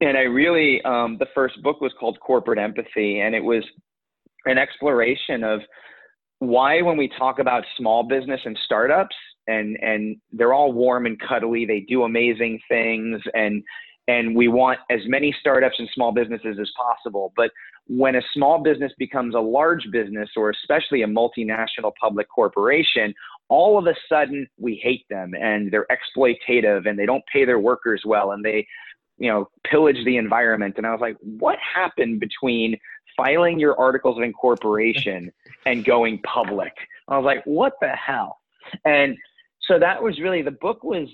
And 0.00 0.18
I 0.18 0.22
really, 0.22 0.82
um, 0.82 1.16
the 1.18 1.28
first 1.34 1.62
book 1.62 1.80
was 1.80 1.92
called 1.98 2.18
Corporate 2.20 2.58
Empathy, 2.58 3.20
and 3.20 3.34
it 3.34 3.42
was 3.42 3.64
an 4.44 4.58
exploration 4.58 5.44
of 5.44 5.60
why 6.42 6.82
when 6.82 6.96
we 6.96 7.08
talk 7.08 7.38
about 7.38 7.64
small 7.76 8.02
business 8.02 8.40
and 8.44 8.58
startups 8.64 9.14
and 9.46 9.76
and 9.80 10.16
they're 10.32 10.52
all 10.52 10.72
warm 10.72 11.06
and 11.06 11.20
cuddly 11.20 11.64
they 11.64 11.80
do 11.80 12.02
amazing 12.02 12.58
things 12.68 13.20
and 13.34 13.62
and 14.08 14.34
we 14.34 14.48
want 14.48 14.80
as 14.90 14.98
many 15.06 15.32
startups 15.38 15.76
and 15.78 15.88
small 15.94 16.10
businesses 16.10 16.56
as 16.60 16.68
possible. 16.76 17.32
But 17.36 17.52
when 17.86 18.16
a 18.16 18.22
small 18.34 18.60
business 18.60 18.90
becomes 18.98 19.36
a 19.36 19.40
large 19.40 19.86
business 19.92 20.30
or 20.36 20.50
especially 20.50 21.02
a 21.02 21.06
multinational 21.06 21.92
public 22.00 22.28
corporation 22.28 23.14
all 23.48 23.78
of 23.78 23.86
a 23.86 23.94
sudden 24.08 24.46
we 24.58 24.80
hate 24.82 25.04
them 25.10 25.34
and 25.40 25.70
they're 25.70 25.86
exploitative 25.90 26.88
and 26.88 26.98
they 26.98 27.06
don't 27.06 27.24
pay 27.32 27.44
their 27.44 27.58
workers 27.60 28.02
well 28.04 28.32
and 28.32 28.44
they 28.44 28.66
you 29.18 29.30
know 29.30 29.48
pillage 29.70 30.04
the 30.04 30.16
environment. 30.16 30.74
And 30.76 30.86
i 30.86 30.90
was 30.90 31.00
like 31.00 31.16
what 31.20 31.58
happened 31.58 32.18
between 32.18 32.76
filing 33.16 33.58
your 33.58 33.78
articles 33.78 34.16
of 34.16 34.24
incorporation 34.24 35.32
and 35.66 35.84
going 35.84 36.20
public. 36.22 36.72
I 37.08 37.16
was 37.16 37.24
like, 37.24 37.44
what 37.44 37.74
the 37.80 37.88
hell? 37.90 38.38
And 38.84 39.16
so 39.62 39.78
that 39.78 40.02
was 40.02 40.18
really 40.20 40.42
the 40.42 40.50
book 40.50 40.82
was 40.82 41.08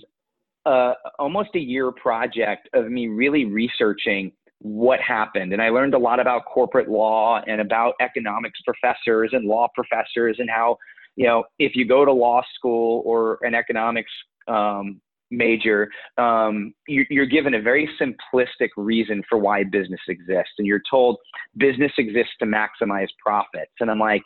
uh, 0.66 0.94
almost 1.18 1.50
a 1.54 1.58
year 1.58 1.92
project 1.92 2.68
of 2.74 2.90
me 2.90 3.08
really 3.08 3.44
researching 3.44 4.32
what 4.60 5.00
happened. 5.00 5.52
And 5.52 5.62
I 5.62 5.68
learned 5.68 5.94
a 5.94 5.98
lot 5.98 6.20
about 6.20 6.44
corporate 6.46 6.88
law 6.88 7.40
and 7.46 7.60
about 7.60 7.94
economics 8.00 8.60
professors 8.62 9.30
and 9.32 9.46
law 9.46 9.68
professors 9.74 10.36
and 10.40 10.50
how, 10.50 10.78
you 11.16 11.26
know, 11.26 11.44
if 11.58 11.76
you 11.76 11.86
go 11.86 12.04
to 12.04 12.12
law 12.12 12.42
school 12.54 13.02
or 13.06 13.38
an 13.42 13.54
economics 13.54 14.10
um, 14.48 15.00
major, 15.30 15.90
um, 16.16 16.72
you, 16.86 17.04
you're 17.10 17.26
given 17.26 17.54
a 17.54 17.62
very 17.62 17.88
simplistic 18.00 18.68
reason 18.76 19.22
for 19.28 19.38
why 19.38 19.64
business 19.64 20.00
exists. 20.08 20.52
And 20.58 20.66
you're 20.66 20.82
told 20.90 21.18
business 21.56 21.92
exists 21.98 22.32
to 22.40 22.46
maximize 22.46 23.08
profits. 23.22 23.72
And 23.80 23.90
I'm 23.90 23.98
like, 23.98 24.22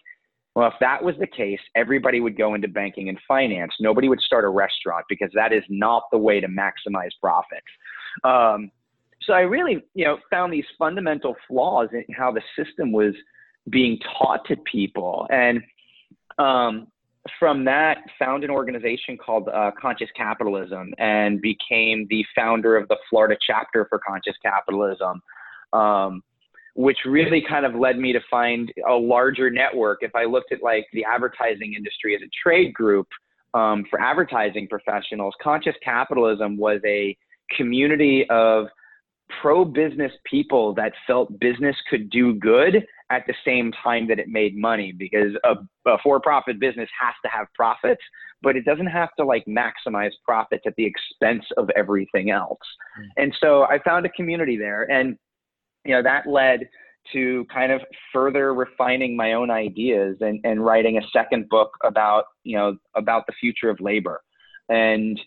well, 0.55 0.69
if 0.69 0.75
that 0.81 1.03
was 1.03 1.15
the 1.19 1.27
case, 1.27 1.61
everybody 1.75 2.21
would 2.21 2.37
go 2.37 2.55
into 2.55 2.69
banking 2.69 3.09
and 3.09 3.19
finance. 3.27 3.73
Nobody 3.81 4.09
would 4.09 4.21
start 4.21 4.45
a 4.45 4.49
restaurant 4.49 5.07
because 5.09 5.31
that 5.35 5.53
is 5.53 5.63
not 5.69 6.05
the 6.13 6.19
way 6.19 6.41
to 6.41 6.49
maximize 6.49 7.11
profits. 7.21 7.67
Um, 8.23 8.71
so 9.23 9.33
I 9.33 9.41
really, 9.41 9.83
you 9.95 10.05
know, 10.05 10.19
found 10.31 10.53
these 10.53 10.65
fundamental 10.79 11.37
flaws 11.49 11.89
in 11.93 12.05
how 12.15 12.33
the 12.33 12.43
system 12.57 12.93
was 12.93 13.15
being 13.71 13.99
taught 14.19 14.45
to 14.47 14.57
people, 14.71 15.27
and 15.31 15.63
um, 16.39 16.89
from 17.39 17.65
that, 17.65 17.99
found 18.19 18.45
an 18.45 18.51
organization 18.51 19.17
called 19.17 19.49
uh, 19.49 19.71
Conscious 19.81 20.09
Capitalism, 20.17 20.93
and 20.99 21.41
became 21.41 22.07
the 22.11 22.25
founder 22.35 22.77
of 22.77 22.89
the 22.89 22.97
Florida 23.09 23.37
chapter 23.47 23.87
for 23.89 24.01
Conscious 24.01 24.35
Capitalism. 24.43 25.23
Um, 25.73 26.23
which 26.75 26.99
really 27.05 27.45
kind 27.47 27.67
of 27.67 27.75
led 27.75 27.99
me 27.99 28.13
to 28.13 28.21
find 28.31 28.73
a 28.89 28.95
larger 28.95 29.51
network. 29.51 29.99
If 30.01 30.15
I 30.15 30.25
looked 30.25 30.53
at 30.53 30.63
like 30.63 30.87
the 30.93 31.05
advertising 31.05 31.75
industry 31.75 32.15
as 32.15 32.23
a 32.23 32.31
trade 32.43 32.73
group 32.73 33.09
um, 33.53 33.85
for 33.91 34.01
advertising 34.01 34.69
professionals, 34.69 35.35
conscious 35.43 35.75
capitalism 35.85 36.57
was 36.57 36.81
a 36.87 37.17
community 37.57 38.25
of 38.31 38.67
pro 39.41 39.65
business 39.65 40.13
people 40.25 40.75
that 40.75 40.93
felt 41.07 41.39
business 41.39 41.77
could 41.91 42.11
do 42.11 42.35
good 42.35 42.87
at 43.13 43.25
the 43.27 43.35
same 43.45 43.71
time 43.85 44.09
that 44.09 44.19
it 44.19 44.29
made 44.29 44.57
money 44.57 44.93
because 44.97 45.33
a, 45.45 45.55
a 45.89 45.99
for 46.03 46.19
profit 46.19 46.59
business 46.59 46.89
has 46.99 47.15
to 47.23 47.31
have 47.31 47.47
profits, 47.55 48.03
but 48.41 48.57
it 48.57 48.65
doesn't 48.65 48.87
have 48.87 49.11
to 49.19 49.25
like 49.25 49.45
maximize 49.47 50.13
profits 50.25 50.65
at 50.67 50.75
the 50.77 50.85
expense 50.85 51.45
of 51.59 51.69
everything 51.77 52.31
else. 52.31 52.59
Mm. 52.99 53.23
And 53.23 53.37
so 53.39 53.65
I 53.65 53.79
found 53.85 54.07
a 54.07 54.09
community 54.11 54.57
there. 54.57 54.91
And 54.91 55.17
you 55.85 55.95
know, 55.95 56.03
that 56.03 56.27
led 56.27 56.61
to 57.13 57.45
kind 57.53 57.73
of 57.73 57.81
further 58.13 58.55
refining 58.55 59.17
my 59.17 59.33
own 59.33 59.51
ideas 59.51 60.17
and, 60.21 60.41
and 60.45 60.65
writing 60.65 60.99
a 60.99 61.03
second 61.13 61.49
book 61.49 61.71
about, 61.85 62.25
you 62.45 62.57
know, 62.57 62.77
about 62.95 63.27
the 63.27 63.33
future 63.41 63.69
of 63.69 63.79
labor. 63.81 64.21
And 64.69 65.21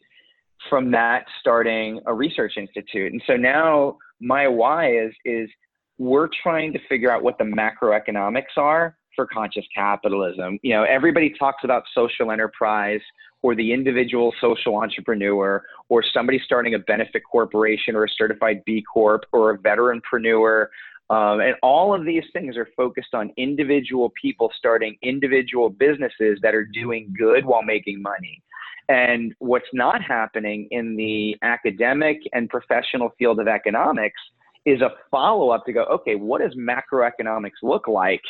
from 0.70 0.92
that, 0.92 1.26
starting 1.42 2.00
a 2.08 2.14
research 2.14 2.54
institute. 2.58 3.12
And 3.12 3.22
so 3.28 3.36
now 3.36 3.98
my 4.22 4.48
why 4.48 4.98
is, 4.98 5.12
is 5.26 5.50
we're 5.98 6.30
trying 6.44 6.74
to 6.74 6.80
figure 6.90 7.12
out 7.12 7.24
what 7.24 7.38
the 7.38 7.44
macroeconomics 7.44 8.58
are 8.58 8.98
for 9.16 9.26
conscious 9.26 9.66
capitalism. 9.74 10.60
You 10.62 10.76
know, 10.76 10.84
everybody 10.84 11.34
talks 11.38 11.64
about 11.64 11.84
social 11.94 12.32
enterprise 12.32 13.00
or 13.42 13.56
the 13.56 13.72
individual 13.72 14.34
social 14.42 14.76
entrepreneur 14.76 15.64
or 15.90 16.04
somebody 16.14 16.42
starting 16.44 16.74
a 16.74 16.80
benefit 16.80 17.22
corporation 17.30 17.96
or 17.96 18.06
a 18.06 18.10
certified 18.18 18.62
B 18.66 18.84
Corp 18.92 19.26
or 19.32 19.52
a 19.52 19.58
veteranpreneur. 19.58 20.68
Um, 21.10 21.40
and 21.40 21.56
all 21.62 21.94
of 21.94 22.04
these 22.06 22.24
things 22.34 22.58
are 22.58 22.68
focused 22.76 23.14
on 23.14 23.32
individual 23.38 24.12
people 24.20 24.52
starting 24.58 24.98
individual 25.04 25.70
businesses 25.70 26.40
that 26.42 26.56
are 26.56 26.66
doing 26.66 27.14
good 27.18 27.46
while 27.46 27.62
making 27.62 28.02
money. 28.02 28.42
And 28.90 29.34
what's 29.40 29.66
not 29.74 30.02
happening 30.02 30.68
in 30.72 30.96
the 30.96 31.36
academic 31.42 32.18
and 32.34 32.50
professional 32.50 33.10
field 33.18 33.40
of 33.40 33.48
economics 33.48 34.20
is 34.66 34.82
a 34.82 34.90
follow 35.12 35.50
up 35.50 35.66
to 35.66 35.74
go, 35.74 35.84
okay, 35.86 36.16
what 36.16 36.42
does 36.42 36.56
macroeconomics 36.56 37.62
look 37.62 37.88
like 37.88 38.22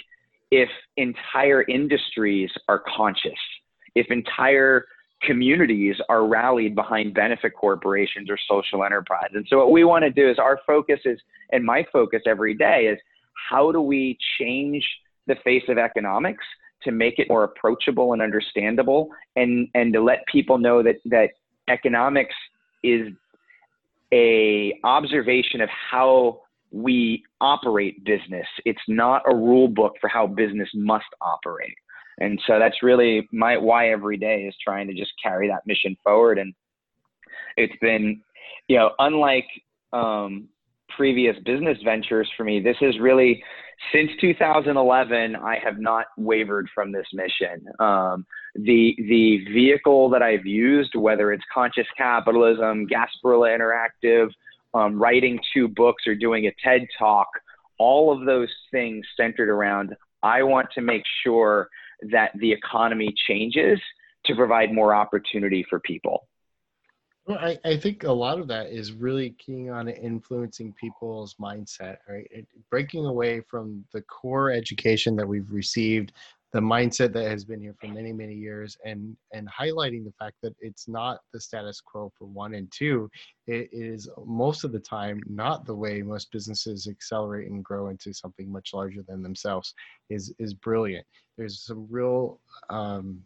if 0.51 0.69
entire 0.97 1.63
industries 1.63 2.51
are 2.67 2.83
conscious? 2.95 3.31
If 3.95 4.07
entire 4.09 4.85
communities 5.21 5.95
are 6.09 6.27
rallied 6.27 6.75
behind 6.75 7.13
benefit 7.13 7.53
corporations 7.55 8.29
or 8.29 8.37
social 8.49 8.83
enterprise. 8.83 9.29
And 9.33 9.45
so 9.49 9.57
what 9.57 9.71
we 9.71 9.83
want 9.83 10.03
to 10.03 10.11
do 10.11 10.29
is 10.29 10.37
our 10.37 10.59
focus 10.67 10.99
is, 11.05 11.19
and 11.51 11.63
my 11.63 11.85
focus 11.91 12.21
every 12.27 12.53
day 12.53 12.87
is 12.91 12.99
how 13.49 13.71
do 13.71 13.81
we 13.81 14.17
change 14.39 14.85
the 15.27 15.35
face 15.43 15.63
of 15.69 15.77
economics 15.77 16.43
to 16.83 16.91
make 16.91 17.17
it 17.17 17.27
more 17.29 17.45
approachable 17.45 18.13
and 18.13 18.21
understandable 18.21 19.09
and, 19.35 19.67
and 19.73 19.93
to 19.93 20.01
let 20.01 20.25
people 20.31 20.57
know 20.57 20.83
that, 20.83 20.95
that 21.05 21.29
economics 21.69 22.35
is 22.83 23.07
a 24.15 24.79
observation 24.85 25.59
of 25.59 25.69
how 25.69 26.39
we 26.71 27.21
operate 27.41 28.03
business. 28.05 28.47
It's 28.63 28.79
not 28.87 29.21
a 29.29 29.35
rule 29.35 29.67
book 29.67 29.93
for 29.99 30.07
how 30.07 30.25
business 30.25 30.69
must 30.73 31.05
operate. 31.21 31.75
And 32.19 32.39
so 32.47 32.57
that's 32.59 32.81
really 32.81 33.27
my 33.33 33.57
why 33.57 33.89
every 33.89 34.17
day 34.17 34.43
is 34.43 34.55
trying 34.63 34.87
to 34.87 34.93
just 34.93 35.11
carry 35.21 35.49
that 35.49 35.67
mission 35.67 35.97
forward. 36.01 36.39
And 36.39 36.53
it's 37.57 37.75
been, 37.81 38.21
you 38.69 38.77
know, 38.77 38.91
unlike 38.99 39.47
um, 39.91 40.47
previous 40.95 41.35
business 41.45 41.77
ventures 41.83 42.29
for 42.37 42.45
me, 42.45 42.61
this 42.61 42.77
is 42.79 42.99
really 42.99 43.43
since 43.91 44.11
2011. 44.19 45.35
I 45.35 45.57
have 45.63 45.79
not 45.79 46.07
wavered 46.17 46.69
from 46.73 46.91
this 46.91 47.07
mission. 47.13 47.65
Um, 47.79 48.25
the 48.55 48.95
the 48.97 49.45
vehicle 49.53 50.09
that 50.09 50.21
I've 50.21 50.45
used, 50.45 50.95
whether 50.95 51.31
it's 51.31 51.43
conscious 51.53 51.87
capitalism, 51.97 52.87
Gasparilla 52.87 53.57
Interactive, 53.57 54.29
um, 54.73 54.99
writing 54.99 55.39
two 55.53 55.67
books, 55.67 56.05
or 56.07 56.15
doing 56.15 56.47
a 56.47 56.51
TED 56.63 56.87
talk, 56.97 57.27
all 57.77 58.11
of 58.11 58.25
those 58.25 58.49
things 58.71 59.05
centered 59.17 59.49
around 59.49 59.95
I 60.23 60.41
want 60.41 60.69
to 60.73 60.81
make 60.81 61.03
sure 61.23 61.69
that 62.11 62.31
the 62.39 62.51
economy 62.51 63.13
changes 63.27 63.79
to 64.25 64.35
provide 64.35 64.73
more 64.73 64.93
opportunity 64.93 65.63
for 65.69 65.79
people. 65.79 66.27
Well, 67.25 67.39
I, 67.39 67.57
I 67.65 67.77
think 67.77 68.03
a 68.03 68.11
lot 68.11 68.39
of 68.39 68.47
that 68.49 68.67
is 68.67 68.91
really 68.91 69.31
keying 69.39 69.71
on 69.71 69.89
influencing 69.89 70.73
people's 70.73 71.35
mindset, 71.41 71.97
right? 72.07 72.27
It, 72.29 72.47
breaking 72.69 73.05
away 73.07 73.41
from 73.41 73.83
the 73.93 74.01
core 74.03 74.51
education 74.51 75.15
that 75.15 75.27
we've 75.27 75.51
received, 75.51 76.11
the 76.53 76.59
mindset 76.59 77.13
that 77.13 77.27
has 77.27 77.43
been 77.43 77.59
here 77.59 77.75
for 77.81 77.87
many, 77.87 78.13
many 78.13 78.35
years, 78.35 78.77
and 78.85 79.17
and 79.33 79.49
highlighting 79.49 80.05
the 80.05 80.13
fact 80.19 80.35
that 80.43 80.55
it's 80.61 80.87
not 80.87 81.19
the 81.33 81.39
status 81.41 81.81
quo 81.81 82.11
for 82.17 82.25
one 82.25 82.53
and 82.53 82.71
two. 82.71 83.09
It 83.47 83.69
is 83.71 84.07
most 84.25 84.63
of 84.63 84.71
the 84.71 84.79
time 84.79 85.21
not 85.27 85.65
the 85.65 85.75
way 85.75 86.03
most 86.03 86.31
businesses 86.31 86.87
accelerate 86.87 87.49
and 87.49 87.65
grow 87.65 87.89
into 87.89 88.13
something 88.13 88.51
much 88.51 88.71
larger 88.73 89.01
than 89.07 89.23
themselves. 89.23 89.73
Is 90.09 90.33
is 90.37 90.53
brilliant. 90.53 91.05
There's 91.37 91.59
some 91.65 91.87
real 91.89 92.39
um, 92.69 93.19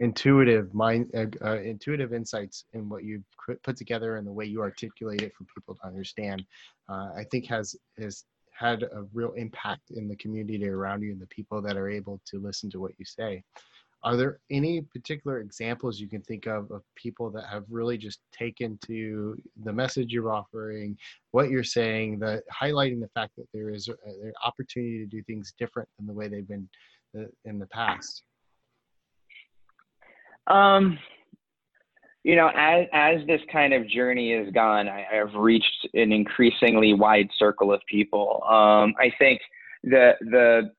intuitive 0.00 0.72
mind 0.74 1.10
uh, 1.16 1.26
uh, 1.44 1.60
intuitive 1.60 2.12
insights 2.12 2.64
in 2.72 2.88
what 2.88 3.04
you've 3.04 3.24
put 3.62 3.76
together 3.76 4.16
and 4.16 4.26
the 4.26 4.32
way 4.32 4.44
you 4.44 4.60
articulate 4.60 5.22
it 5.22 5.32
for 5.36 5.44
people 5.54 5.74
to 5.74 5.86
understand 5.86 6.44
uh, 6.88 7.10
i 7.16 7.24
think 7.30 7.46
has 7.46 7.76
has 7.98 8.24
had 8.54 8.82
a 8.84 9.04
real 9.12 9.32
impact 9.32 9.90
in 9.90 10.08
the 10.08 10.16
community 10.16 10.68
around 10.68 11.02
you 11.02 11.12
and 11.12 11.20
the 11.20 11.26
people 11.26 11.60
that 11.60 11.76
are 11.76 11.90
able 11.90 12.20
to 12.24 12.38
listen 12.38 12.70
to 12.70 12.80
what 12.80 12.92
you 12.98 13.04
say. 13.04 13.42
Are 14.04 14.16
there 14.16 14.38
any 14.50 14.82
particular 14.82 15.40
examples 15.40 15.98
you 15.98 16.08
can 16.08 16.20
think 16.22 16.46
of 16.46 16.70
of 16.70 16.82
people 16.94 17.30
that 17.30 17.46
have 17.46 17.64
really 17.70 17.96
just 17.96 18.20
taken 18.32 18.78
to 18.86 19.36
the 19.64 19.72
message 19.72 20.12
you're 20.12 20.30
offering 20.30 20.96
what 21.30 21.48
you're 21.48 21.64
saying 21.64 22.18
the 22.18 22.42
highlighting 22.52 23.00
the 23.00 23.08
fact 23.14 23.32
that 23.38 23.46
there 23.54 23.70
is 23.70 23.88
an 23.88 24.32
opportunity 24.44 24.98
to 24.98 25.06
do 25.06 25.22
things 25.22 25.54
different 25.58 25.88
than 25.96 26.06
the 26.06 26.12
way 26.12 26.28
they've 26.28 26.46
been 26.46 26.68
uh, 27.18 27.24
in 27.46 27.58
the 27.58 27.66
past 27.68 28.24
um, 30.46 30.98
you 32.22 32.36
know, 32.36 32.50
as 32.54 32.86
as 32.92 33.26
this 33.26 33.40
kind 33.52 33.74
of 33.74 33.88
journey 33.88 34.36
has 34.36 34.52
gone, 34.52 34.88
I, 34.88 35.06
have 35.12 35.34
reached 35.34 35.88
an 35.92 36.10
increasingly 36.10 36.94
wide 36.94 37.28
circle 37.38 37.72
of 37.72 37.80
people. 37.88 38.42
Um, 38.44 38.94
I 38.98 39.12
think 39.18 39.40
the 39.82 40.12
the 40.20 40.72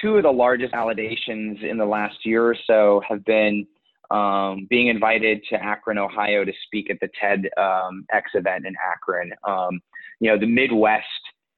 two 0.00 0.16
of 0.16 0.22
the 0.22 0.30
largest 0.30 0.72
validations 0.72 1.62
in 1.62 1.76
the 1.76 1.84
last 1.84 2.24
year 2.24 2.44
or 2.44 2.56
so 2.66 3.02
have 3.08 3.24
been 3.24 3.66
um, 4.10 4.66
being 4.70 4.88
invited 4.88 5.42
to 5.50 5.62
Akron, 5.62 5.98
Ohio, 5.98 6.44
to 6.44 6.52
speak 6.66 6.90
at 6.90 6.98
the 7.00 7.08
TED 7.20 7.48
um, 7.56 8.06
X 8.12 8.30
event 8.34 8.66
in 8.66 8.74
Akron. 8.92 9.32
Um, 9.46 9.80
you 10.20 10.30
know, 10.30 10.38
the 10.38 10.46
Midwest 10.46 11.04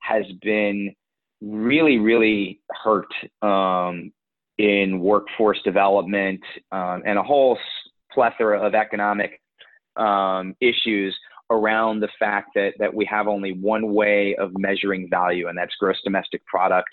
has 0.00 0.24
been 0.42 0.94
really, 1.40 1.98
really 1.98 2.60
hurt 2.84 3.12
um, 3.42 4.12
in 4.62 5.00
workforce 5.00 5.60
development 5.64 6.40
um, 6.70 7.02
and 7.04 7.18
a 7.18 7.22
whole 7.22 7.58
plethora 8.12 8.64
of 8.64 8.74
economic 8.76 9.40
um, 9.96 10.54
issues 10.60 11.18
around 11.50 11.98
the 11.98 12.08
fact 12.16 12.50
that, 12.54 12.72
that 12.78 12.94
we 12.94 13.04
have 13.04 13.26
only 13.26 13.52
one 13.52 13.92
way 13.92 14.36
of 14.36 14.52
measuring 14.56 15.10
value, 15.10 15.48
and 15.48 15.58
that's 15.58 15.74
gross 15.80 15.96
domestic 16.04 16.46
product 16.46 16.88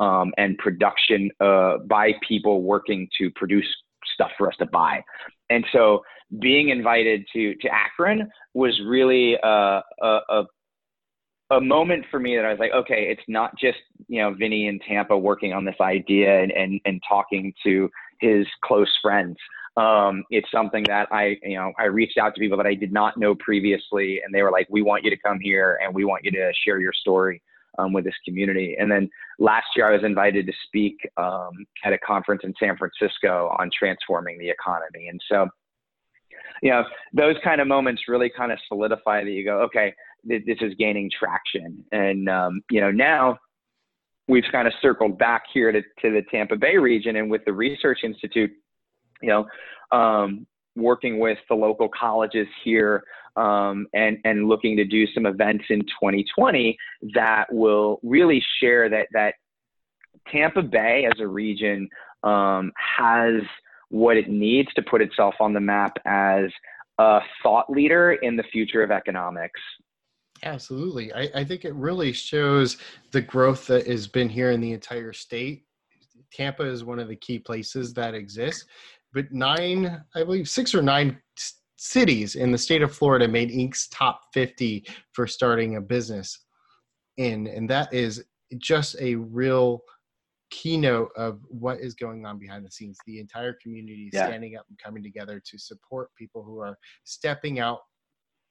um, 0.00 0.32
and 0.36 0.58
production 0.58 1.30
uh, 1.40 1.78
by 1.88 2.12
people 2.28 2.62
working 2.62 3.08
to 3.18 3.30
produce 3.36 3.66
stuff 4.12 4.30
for 4.36 4.46
us 4.48 4.56
to 4.58 4.66
buy. 4.66 5.02
And 5.48 5.64
so 5.72 6.02
being 6.40 6.68
invited 6.68 7.24
to, 7.32 7.54
to 7.54 7.68
Akron 7.72 8.30
was 8.52 8.78
really 8.86 9.36
a, 9.42 9.82
a, 10.02 10.18
a 10.28 10.44
a 11.56 11.60
moment 11.60 12.04
for 12.10 12.18
me 12.18 12.36
that 12.36 12.44
I 12.44 12.50
was 12.50 12.58
like, 12.58 12.72
okay, 12.72 13.06
it's 13.10 13.22
not 13.28 13.56
just 13.58 13.78
you 14.08 14.20
know 14.20 14.34
Vinny 14.34 14.66
in 14.66 14.78
Tampa 14.80 15.16
working 15.16 15.52
on 15.52 15.64
this 15.64 15.76
idea 15.80 16.42
and 16.42 16.52
and, 16.52 16.80
and 16.84 17.02
talking 17.08 17.52
to 17.64 17.88
his 18.20 18.46
close 18.62 18.90
friends. 19.02 19.36
Um, 19.76 20.24
it's 20.30 20.50
something 20.52 20.84
that 20.84 21.08
I 21.10 21.36
you 21.42 21.56
know 21.56 21.72
I 21.78 21.84
reached 21.84 22.18
out 22.18 22.34
to 22.34 22.40
people 22.40 22.56
that 22.58 22.66
I 22.66 22.74
did 22.74 22.92
not 22.92 23.16
know 23.16 23.34
previously, 23.34 24.20
and 24.24 24.34
they 24.34 24.42
were 24.42 24.50
like, 24.50 24.66
we 24.70 24.82
want 24.82 25.04
you 25.04 25.10
to 25.10 25.16
come 25.16 25.38
here 25.40 25.78
and 25.82 25.94
we 25.94 26.04
want 26.04 26.24
you 26.24 26.30
to 26.32 26.52
share 26.64 26.80
your 26.80 26.92
story. 26.92 27.42
Um, 27.76 27.92
with 27.92 28.04
this 28.04 28.14
community. 28.24 28.76
And 28.78 28.88
then 28.88 29.10
last 29.40 29.66
year, 29.74 29.88
I 29.88 29.96
was 29.96 30.04
invited 30.04 30.46
to 30.46 30.52
speak 30.68 30.96
um, 31.16 31.66
at 31.84 31.92
a 31.92 31.98
conference 31.98 32.42
in 32.44 32.54
San 32.56 32.76
Francisco 32.76 33.52
on 33.58 33.68
transforming 33.76 34.38
the 34.38 34.48
economy. 34.48 35.08
And 35.08 35.20
so, 35.28 35.48
you 36.62 36.70
know, 36.70 36.84
those 37.12 37.36
kind 37.44 37.60
of 37.60 37.66
moments 37.66 38.02
really 38.08 38.30
kind 38.36 38.52
of 38.52 38.58
solidify 38.68 39.24
that 39.24 39.30
you 39.30 39.44
go, 39.44 39.60
okay, 39.62 39.94
this 40.24 40.58
is 40.60 40.74
gaining 40.78 41.10
traction. 41.16 41.84
And, 41.92 42.28
um, 42.28 42.62
you 42.70 42.80
know, 42.80 42.90
now 42.90 43.38
we've 44.28 44.44
kind 44.50 44.66
of 44.66 44.72
circled 44.80 45.18
back 45.18 45.42
here 45.52 45.70
to, 45.70 45.82
to 45.82 46.10
the 46.10 46.22
Tampa 46.30 46.56
Bay 46.56 46.76
region 46.76 47.16
and 47.16 47.30
with 47.30 47.44
the 47.44 47.52
Research 47.52 47.98
Institute, 48.02 48.50
you 49.20 49.28
know, 49.28 49.46
um, 49.96 50.46
working 50.76 51.18
with 51.18 51.38
the 51.48 51.54
local 51.54 51.88
colleges 51.88 52.48
here 52.64 53.04
um, 53.36 53.86
and, 53.92 54.18
and 54.24 54.48
looking 54.48 54.76
to 54.76 54.84
do 54.84 55.06
some 55.12 55.26
events 55.26 55.64
in 55.68 55.80
2020 55.80 56.76
that 57.14 57.44
will 57.52 58.00
really 58.02 58.42
share 58.60 58.88
that, 58.88 59.06
that 59.12 59.34
Tampa 60.32 60.62
Bay 60.62 61.06
as 61.06 61.20
a 61.20 61.26
region 61.26 61.88
um, 62.22 62.72
has 62.76 63.42
what 63.94 64.16
it 64.16 64.28
needs 64.28 64.74
to 64.74 64.82
put 64.82 65.00
itself 65.00 65.36
on 65.38 65.52
the 65.52 65.60
map 65.60 65.96
as 66.04 66.46
a 66.98 67.20
thought 67.44 67.70
leader 67.70 68.14
in 68.22 68.34
the 68.34 68.42
future 68.42 68.82
of 68.82 68.90
economics. 68.90 69.60
Absolutely. 70.42 71.14
I, 71.14 71.30
I 71.32 71.44
think 71.44 71.64
it 71.64 71.72
really 71.76 72.12
shows 72.12 72.76
the 73.12 73.20
growth 73.20 73.68
that 73.68 73.86
has 73.86 74.08
been 74.08 74.28
here 74.28 74.50
in 74.50 74.60
the 74.60 74.72
entire 74.72 75.12
state. 75.12 75.62
Tampa 76.32 76.64
is 76.64 76.82
one 76.82 76.98
of 76.98 77.06
the 77.06 77.14
key 77.14 77.38
places 77.38 77.94
that 77.94 78.14
exists, 78.14 78.64
but 79.12 79.30
nine, 79.30 80.02
I 80.16 80.24
believe 80.24 80.48
six 80.48 80.74
or 80.74 80.82
nine 80.82 81.20
cities 81.76 82.34
in 82.34 82.50
the 82.50 82.58
state 82.58 82.82
of 82.82 82.92
Florida 82.92 83.28
made 83.28 83.50
Inc.'s 83.50 83.86
top 83.92 84.22
50 84.32 84.84
for 85.12 85.28
starting 85.28 85.76
a 85.76 85.80
business 85.80 86.40
in. 87.16 87.46
And 87.46 87.70
that 87.70 87.94
is 87.94 88.24
just 88.58 88.96
a 89.00 89.14
real 89.14 89.84
keynote 90.54 91.10
of 91.16 91.40
what 91.48 91.80
is 91.80 91.94
going 91.94 92.24
on 92.24 92.38
behind 92.38 92.64
the 92.64 92.70
scenes. 92.70 92.96
The 93.06 93.18
entire 93.18 93.56
community 93.60 94.08
yeah. 94.12 94.26
standing 94.26 94.56
up 94.56 94.66
and 94.68 94.78
coming 94.78 95.02
together 95.02 95.42
to 95.44 95.58
support 95.58 96.10
people 96.16 96.44
who 96.44 96.60
are 96.60 96.78
stepping 97.02 97.58
out 97.58 97.80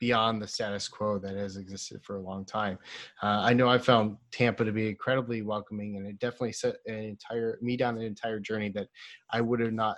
beyond 0.01 0.41
the 0.41 0.47
status 0.47 0.89
quo 0.89 1.17
that 1.17 1.37
has 1.37 1.55
existed 1.55 2.03
for 2.03 2.17
a 2.17 2.21
long 2.21 2.43
time. 2.43 2.77
Uh, 3.21 3.39
I 3.41 3.53
know 3.53 3.69
I 3.69 3.77
found 3.77 4.17
Tampa 4.33 4.65
to 4.65 4.73
be 4.73 4.89
incredibly 4.89 5.41
welcoming, 5.43 5.95
and 5.95 6.05
it 6.05 6.19
definitely 6.19 6.51
set 6.51 6.75
an 6.87 6.95
entire 6.95 7.57
me 7.61 7.77
down 7.77 7.95
an 7.95 8.03
entire 8.03 8.41
journey 8.41 8.69
that 8.75 8.87
I 9.31 9.39
would 9.39 9.61
have 9.61 9.71
not 9.71 9.95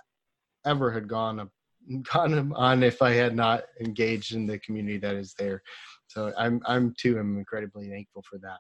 ever 0.63 0.91
had 0.91 1.07
gone 1.07 1.50
gone 2.13 2.53
on 2.55 2.83
if 2.83 3.01
I 3.01 3.13
had 3.13 3.35
not 3.35 3.63
engaged 3.81 4.35
in 4.35 4.45
the 4.45 4.59
community 4.59 5.00
that 5.00 5.15
is 5.15 5.33
there. 5.39 5.63
So 6.07 6.31
I'm 6.38 6.62
I'm 6.65 6.93
too 7.00 7.17
am 7.17 7.39
incredibly 7.39 7.89
thankful 7.89 8.24
for 8.29 8.38
that. 8.43 8.59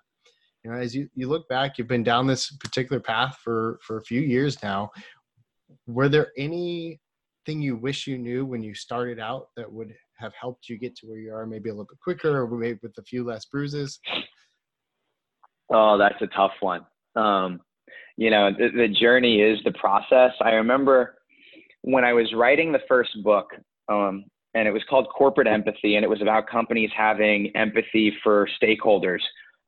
You 0.65 0.71
know, 0.71 0.77
as 0.77 0.95
you, 0.95 1.07
you 1.13 1.29
look 1.29 1.47
back, 1.47 1.77
you've 1.77 1.87
been 1.87 2.03
down 2.03 2.25
this 2.25 2.49
particular 2.49 2.99
path 2.99 3.37
for 3.43 3.77
for 3.83 3.97
a 3.97 4.03
few 4.03 4.21
years 4.21 4.63
now. 4.63 4.89
Were 5.85 6.09
there 6.09 6.31
anything 6.39 6.97
you 7.47 7.75
wish 7.75 8.07
you 8.07 8.17
knew 8.17 8.47
when 8.47 8.63
you 8.63 8.73
started 8.73 9.19
out 9.19 9.49
that 9.55 9.71
would 9.71 9.93
have 10.17 10.33
helped 10.33 10.67
you 10.67 10.79
get 10.79 10.95
to 10.97 11.05
where 11.05 11.19
you 11.19 11.31
are 11.31 11.45
maybe 11.45 11.69
a 11.69 11.71
little 11.71 11.85
bit 11.85 11.99
quicker 11.99 12.41
or 12.41 12.47
maybe 12.57 12.79
with 12.81 12.97
a 12.97 13.03
few 13.03 13.23
less 13.23 13.45
bruises? 13.45 13.99
Oh, 15.71 15.99
that's 15.99 16.19
a 16.21 16.27
tough 16.35 16.53
one. 16.61 16.83
Um, 17.15 17.61
you 18.17 18.31
know, 18.31 18.49
the, 18.51 18.69
the 18.75 18.87
journey 18.87 19.41
is 19.41 19.59
the 19.65 19.73
process. 19.73 20.31
I 20.41 20.53
remember 20.53 21.15
when 21.83 22.03
I 22.03 22.13
was 22.13 22.33
writing 22.33 22.71
the 22.71 22.81
first 22.87 23.11
book, 23.23 23.51
um, 23.87 24.25
and 24.55 24.67
it 24.67 24.71
was 24.71 24.81
called 24.89 25.09
Corporate 25.15 25.47
Empathy, 25.47 25.95
and 25.95 26.03
it 26.03 26.09
was 26.09 26.23
about 26.23 26.47
companies 26.49 26.89
having 26.97 27.55
empathy 27.55 28.11
for 28.23 28.49
stakeholders. 28.59 29.19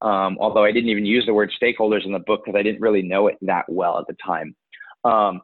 Um, 0.01 0.37
although 0.39 0.63
I 0.63 0.71
didn't 0.71 0.89
even 0.89 1.05
use 1.05 1.25
the 1.25 1.33
word 1.33 1.51
stakeholders 1.61 2.05
in 2.05 2.11
the 2.11 2.19
book 2.19 2.43
because 2.45 2.57
I 2.57 2.63
didn't 2.63 2.81
really 2.81 3.01
know 3.01 3.27
it 3.27 3.37
that 3.41 3.65
well 3.67 3.97
at 3.99 4.05
the 4.07 4.15
time. 4.23 4.55
Um, 5.03 5.41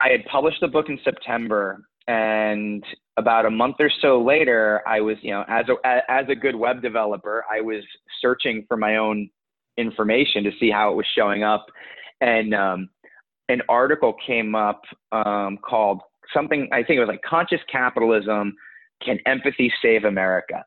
I 0.00 0.08
had 0.10 0.24
published 0.26 0.60
the 0.60 0.68
book 0.68 0.88
in 0.88 0.98
September, 1.04 1.82
and 2.08 2.84
about 3.16 3.46
a 3.46 3.50
month 3.50 3.76
or 3.78 3.90
so 4.00 4.22
later, 4.22 4.82
I 4.86 5.00
was, 5.00 5.16
you 5.22 5.30
know, 5.30 5.44
as 5.48 5.66
a, 5.68 6.02
as 6.10 6.26
a 6.28 6.34
good 6.34 6.56
web 6.56 6.82
developer, 6.82 7.44
I 7.50 7.60
was 7.60 7.84
searching 8.20 8.64
for 8.68 8.76
my 8.76 8.96
own 8.96 9.30
information 9.78 10.44
to 10.44 10.50
see 10.58 10.70
how 10.70 10.90
it 10.90 10.96
was 10.96 11.06
showing 11.16 11.44
up. 11.44 11.66
And 12.20 12.54
um, 12.54 12.88
an 13.48 13.62
article 13.68 14.14
came 14.26 14.54
up 14.54 14.82
um, 15.12 15.58
called 15.58 16.00
something, 16.34 16.68
I 16.72 16.82
think 16.82 16.96
it 16.96 17.00
was 17.00 17.08
like 17.08 17.22
Conscious 17.22 17.60
Capitalism 17.70 18.54
Can 19.04 19.18
Empathy 19.26 19.72
Save 19.82 20.04
America? 20.04 20.64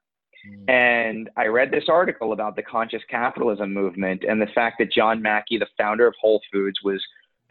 Mm. 0.47 0.69
And 0.69 1.29
I 1.37 1.47
read 1.47 1.71
this 1.71 1.85
article 1.89 2.33
about 2.33 2.55
the 2.55 2.63
conscious 2.63 3.01
capitalism 3.09 3.73
movement 3.73 4.23
and 4.27 4.41
the 4.41 4.47
fact 4.53 4.77
that 4.79 4.91
John 4.91 5.21
Mackey, 5.21 5.57
the 5.57 5.67
founder 5.77 6.07
of 6.07 6.13
Whole 6.19 6.41
Foods, 6.51 6.79
was 6.83 7.01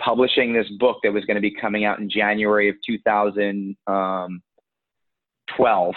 publishing 0.02 0.52
this 0.52 0.68
book 0.78 0.98
that 1.02 1.12
was 1.12 1.24
going 1.24 1.36
to 1.36 1.40
be 1.40 1.54
coming 1.54 1.84
out 1.84 1.98
in 1.98 2.10
January 2.10 2.68
of 2.68 2.76
2000. 2.86 3.76
Um, 3.86 4.42
12, 5.56 5.94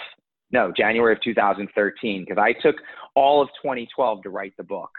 no, 0.50 0.72
January 0.76 1.14
of 1.14 1.22
2013, 1.22 2.24
because 2.26 2.40
I 2.40 2.52
took 2.52 2.76
all 3.14 3.42
of 3.42 3.48
2012 3.62 4.22
to 4.22 4.30
write 4.30 4.54
the 4.56 4.62
book. 4.64 4.90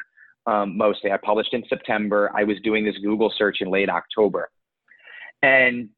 Um, 0.45 0.77
mostly, 0.77 1.11
I 1.11 1.17
published 1.17 1.53
in 1.53 1.63
September. 1.67 2.31
I 2.35 2.43
was 2.43 2.57
doing 2.63 2.85
this 2.85 2.97
Google 3.03 3.31
search 3.37 3.57
in 3.61 3.69
late 3.69 3.89
October. 3.89 4.49
And 5.41 5.89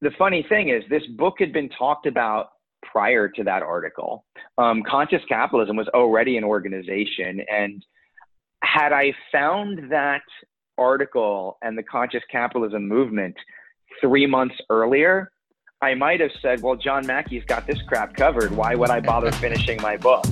the 0.00 0.10
funny 0.18 0.44
thing 0.48 0.70
is, 0.70 0.82
this 0.90 1.06
book 1.16 1.36
had 1.38 1.52
been 1.52 1.68
talked 1.68 2.06
about 2.06 2.50
prior 2.82 3.28
to 3.28 3.44
that 3.44 3.62
article. 3.62 4.24
Um, 4.58 4.82
Conscious 4.82 5.22
Capitalism 5.28 5.76
was 5.76 5.88
already 5.88 6.36
an 6.36 6.44
organization. 6.44 7.40
And 7.50 7.84
had 8.62 8.92
I 8.92 9.12
found 9.32 9.90
that 9.90 10.22
article 10.78 11.58
and 11.62 11.76
the 11.76 11.82
Conscious 11.82 12.22
Capitalism 12.30 12.86
movement 12.86 13.36
three 14.00 14.26
months 14.26 14.54
earlier, 14.70 15.30
I 15.82 15.94
might 15.94 16.20
have 16.20 16.30
said, 16.40 16.62
well, 16.62 16.76
John 16.76 17.06
Mackey's 17.06 17.44
got 17.44 17.66
this 17.66 17.80
crap 17.82 18.14
covered. 18.16 18.50
Why 18.50 18.74
would 18.74 18.90
I 18.90 19.00
bother 19.00 19.30
finishing 19.32 19.80
my 19.82 19.96
book? 19.96 20.26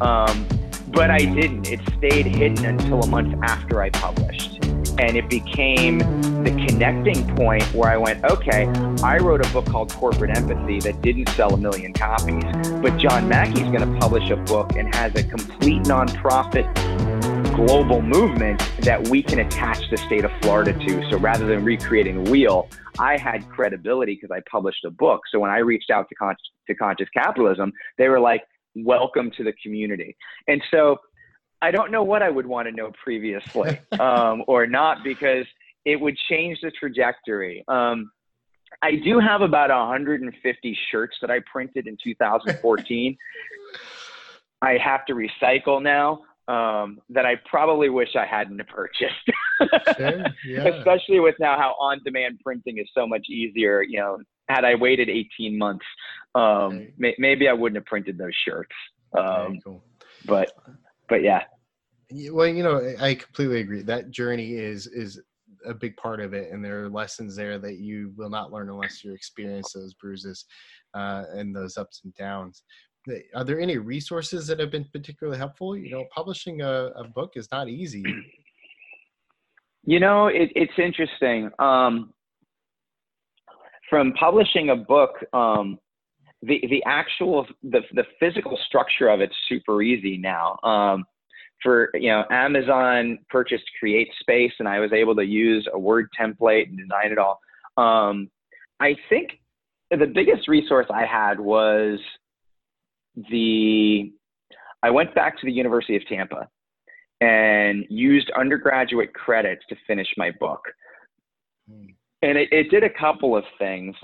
Um, 0.00 0.46
but 0.88 1.10
I 1.10 1.18
didn't. 1.18 1.68
It 1.68 1.80
stayed 1.98 2.26
hidden 2.26 2.64
until 2.64 3.02
a 3.02 3.06
month 3.06 3.34
after 3.42 3.82
I 3.82 3.90
published. 3.90 4.64
And 5.00 5.16
it 5.16 5.28
became 5.28 5.98
the 6.42 6.50
connecting 6.66 7.36
point 7.36 7.62
where 7.72 7.88
I 7.90 7.96
went, 7.96 8.24
okay, 8.24 8.66
I 9.02 9.18
wrote 9.18 9.44
a 9.46 9.52
book 9.52 9.66
called 9.66 9.92
Corporate 9.92 10.36
Empathy 10.36 10.80
that 10.80 11.00
didn't 11.02 11.28
sell 11.30 11.54
a 11.54 11.56
million 11.56 11.92
copies, 11.92 12.44
but 12.82 12.96
John 12.98 13.28
Mackey's 13.28 13.70
going 13.70 13.80
to 13.80 13.98
publish 14.00 14.28
a 14.30 14.36
book 14.36 14.72
and 14.76 14.92
has 14.94 15.14
a 15.14 15.22
complete 15.22 15.82
nonprofit 15.84 16.66
global 17.54 18.02
movement 18.02 18.60
that 18.80 19.08
we 19.08 19.22
can 19.22 19.40
attach 19.40 19.88
the 19.90 19.96
state 19.96 20.24
of 20.24 20.30
Florida 20.42 20.72
to. 20.72 21.10
So 21.10 21.18
rather 21.18 21.46
than 21.46 21.64
recreating 21.64 22.24
the 22.24 22.30
wheel, 22.30 22.68
I 22.98 23.16
had 23.16 23.48
credibility 23.48 24.14
because 24.14 24.30
I 24.36 24.40
published 24.50 24.84
a 24.84 24.90
book. 24.90 25.22
So 25.30 25.38
when 25.38 25.50
I 25.50 25.58
reached 25.58 25.90
out 25.90 26.08
to, 26.08 26.14
Con- 26.16 26.36
to 26.66 26.74
Conscious 26.74 27.08
Capitalism, 27.14 27.72
they 27.98 28.08
were 28.08 28.20
like, 28.20 28.42
welcome 28.74 29.30
to 29.36 29.44
the 29.44 29.52
community. 29.62 30.16
And 30.46 30.62
so 30.70 30.98
I 31.60 31.70
don't 31.70 31.90
know 31.90 32.02
what 32.02 32.22
I 32.22 32.30
would 32.30 32.46
want 32.46 32.68
to 32.68 32.72
know 32.72 32.92
previously 33.02 33.78
um, 33.98 34.44
or 34.48 34.66
not 34.66 35.02
because 35.02 35.46
it 35.84 36.00
would 36.00 36.16
change 36.28 36.58
the 36.62 36.70
trajectory. 36.70 37.64
Um, 37.68 38.10
I 38.82 38.96
do 38.96 39.18
have 39.18 39.40
about 39.40 39.70
150 39.70 40.78
shirts 40.90 41.16
that 41.20 41.30
I 41.30 41.40
printed 41.50 41.86
in 41.86 41.96
2014. 42.02 43.16
I 44.62 44.76
have 44.78 45.06
to 45.06 45.14
recycle 45.14 45.80
now 45.82 46.22
um, 46.48 47.00
that 47.10 47.26
I 47.26 47.36
probably 47.48 47.88
wish 47.90 48.16
I 48.16 48.26
hadn't 48.26 48.60
purchased. 48.68 49.14
sure, 49.96 50.24
yeah. 50.46 50.64
Especially 50.64 51.20
with 51.20 51.36
now 51.38 51.56
how 51.58 51.74
on-demand 51.80 52.40
printing 52.44 52.78
is 52.78 52.88
so 52.94 53.06
much 53.06 53.26
easier. 53.28 53.82
You 53.82 54.00
know, 54.00 54.18
had 54.48 54.64
I 54.64 54.74
waited 54.74 55.08
18 55.08 55.56
months, 55.56 55.84
um, 56.34 56.42
okay. 56.42 56.94
may, 56.96 57.14
maybe 57.18 57.48
I 57.48 57.52
wouldn't 57.52 57.76
have 57.76 57.86
printed 57.86 58.18
those 58.18 58.34
shirts. 58.44 58.74
Um, 59.16 59.60
cool. 59.62 59.82
But, 60.26 60.52
but 61.08 61.22
yeah. 61.22 61.42
Well, 62.30 62.46
you 62.46 62.62
know, 62.62 62.94
I 63.00 63.14
completely 63.14 63.60
agree. 63.60 63.82
That 63.82 64.10
journey 64.10 64.54
is 64.54 64.86
is 64.86 65.20
a 65.66 65.74
big 65.74 65.96
part 65.96 66.20
of 66.20 66.32
it, 66.34 66.52
and 66.52 66.64
there 66.64 66.84
are 66.84 66.88
lessons 66.88 67.36
there 67.36 67.58
that 67.58 67.78
you 67.78 68.12
will 68.16 68.30
not 68.30 68.52
learn 68.52 68.70
unless 68.70 69.04
you 69.04 69.12
experience 69.12 69.72
those 69.72 69.94
bruises 69.94 70.44
uh, 70.94 71.24
and 71.34 71.54
those 71.54 71.76
ups 71.76 72.00
and 72.04 72.14
downs 72.14 72.62
are 73.34 73.44
there 73.44 73.60
any 73.60 73.78
resources 73.78 74.46
that 74.46 74.58
have 74.58 74.70
been 74.70 74.86
particularly 74.92 75.38
helpful? 75.38 75.76
You 75.76 75.90
know, 75.90 76.04
publishing 76.14 76.62
a, 76.62 76.90
a 76.96 77.04
book 77.04 77.32
is 77.36 77.48
not 77.50 77.68
easy. 77.68 78.04
You 79.84 80.00
know, 80.00 80.26
it, 80.26 80.50
it's 80.54 80.72
interesting. 80.78 81.50
Um, 81.58 82.12
from 83.88 84.12
publishing 84.12 84.70
a 84.70 84.76
book, 84.76 85.12
um, 85.32 85.78
the 86.42 86.60
the 86.68 86.82
actual 86.86 87.46
the 87.62 87.80
the 87.94 88.04
physical 88.20 88.58
structure 88.66 89.08
of 89.08 89.20
it's 89.20 89.34
super 89.48 89.82
easy 89.82 90.16
now. 90.16 90.58
Um, 90.62 91.04
for 91.62 91.90
you 91.94 92.08
know 92.08 92.24
Amazon 92.30 93.18
purchased 93.28 93.64
Create 93.78 94.08
Space, 94.20 94.52
and 94.58 94.68
I 94.68 94.78
was 94.78 94.92
able 94.92 95.16
to 95.16 95.24
use 95.24 95.66
a 95.72 95.78
Word 95.78 96.08
template 96.18 96.68
and 96.68 96.78
design 96.78 97.12
it 97.12 97.18
all. 97.18 97.40
Um, 97.76 98.30
I 98.80 98.96
think 99.08 99.30
the 99.90 100.06
biggest 100.06 100.48
resource 100.48 100.86
I 100.90 101.04
had 101.04 101.40
was 101.40 101.98
the. 103.30 104.12
I 104.82 104.90
went 104.90 105.12
back 105.14 105.40
to 105.40 105.46
the 105.46 105.52
University 105.52 105.96
of 105.96 106.06
Tampa 106.06 106.48
and 107.20 107.84
used 107.88 108.30
undergraduate 108.38 109.12
credits 109.12 109.62
to 109.68 109.76
finish 109.86 110.06
my 110.16 110.30
book. 110.38 110.60
Hmm. 111.68 111.86
And 112.22 112.38
it, 112.38 112.48
it, 112.52 112.70
did 112.70 112.84
a 112.84 112.90
couple 112.90 113.36
of 113.36 113.44
things. 113.58 113.94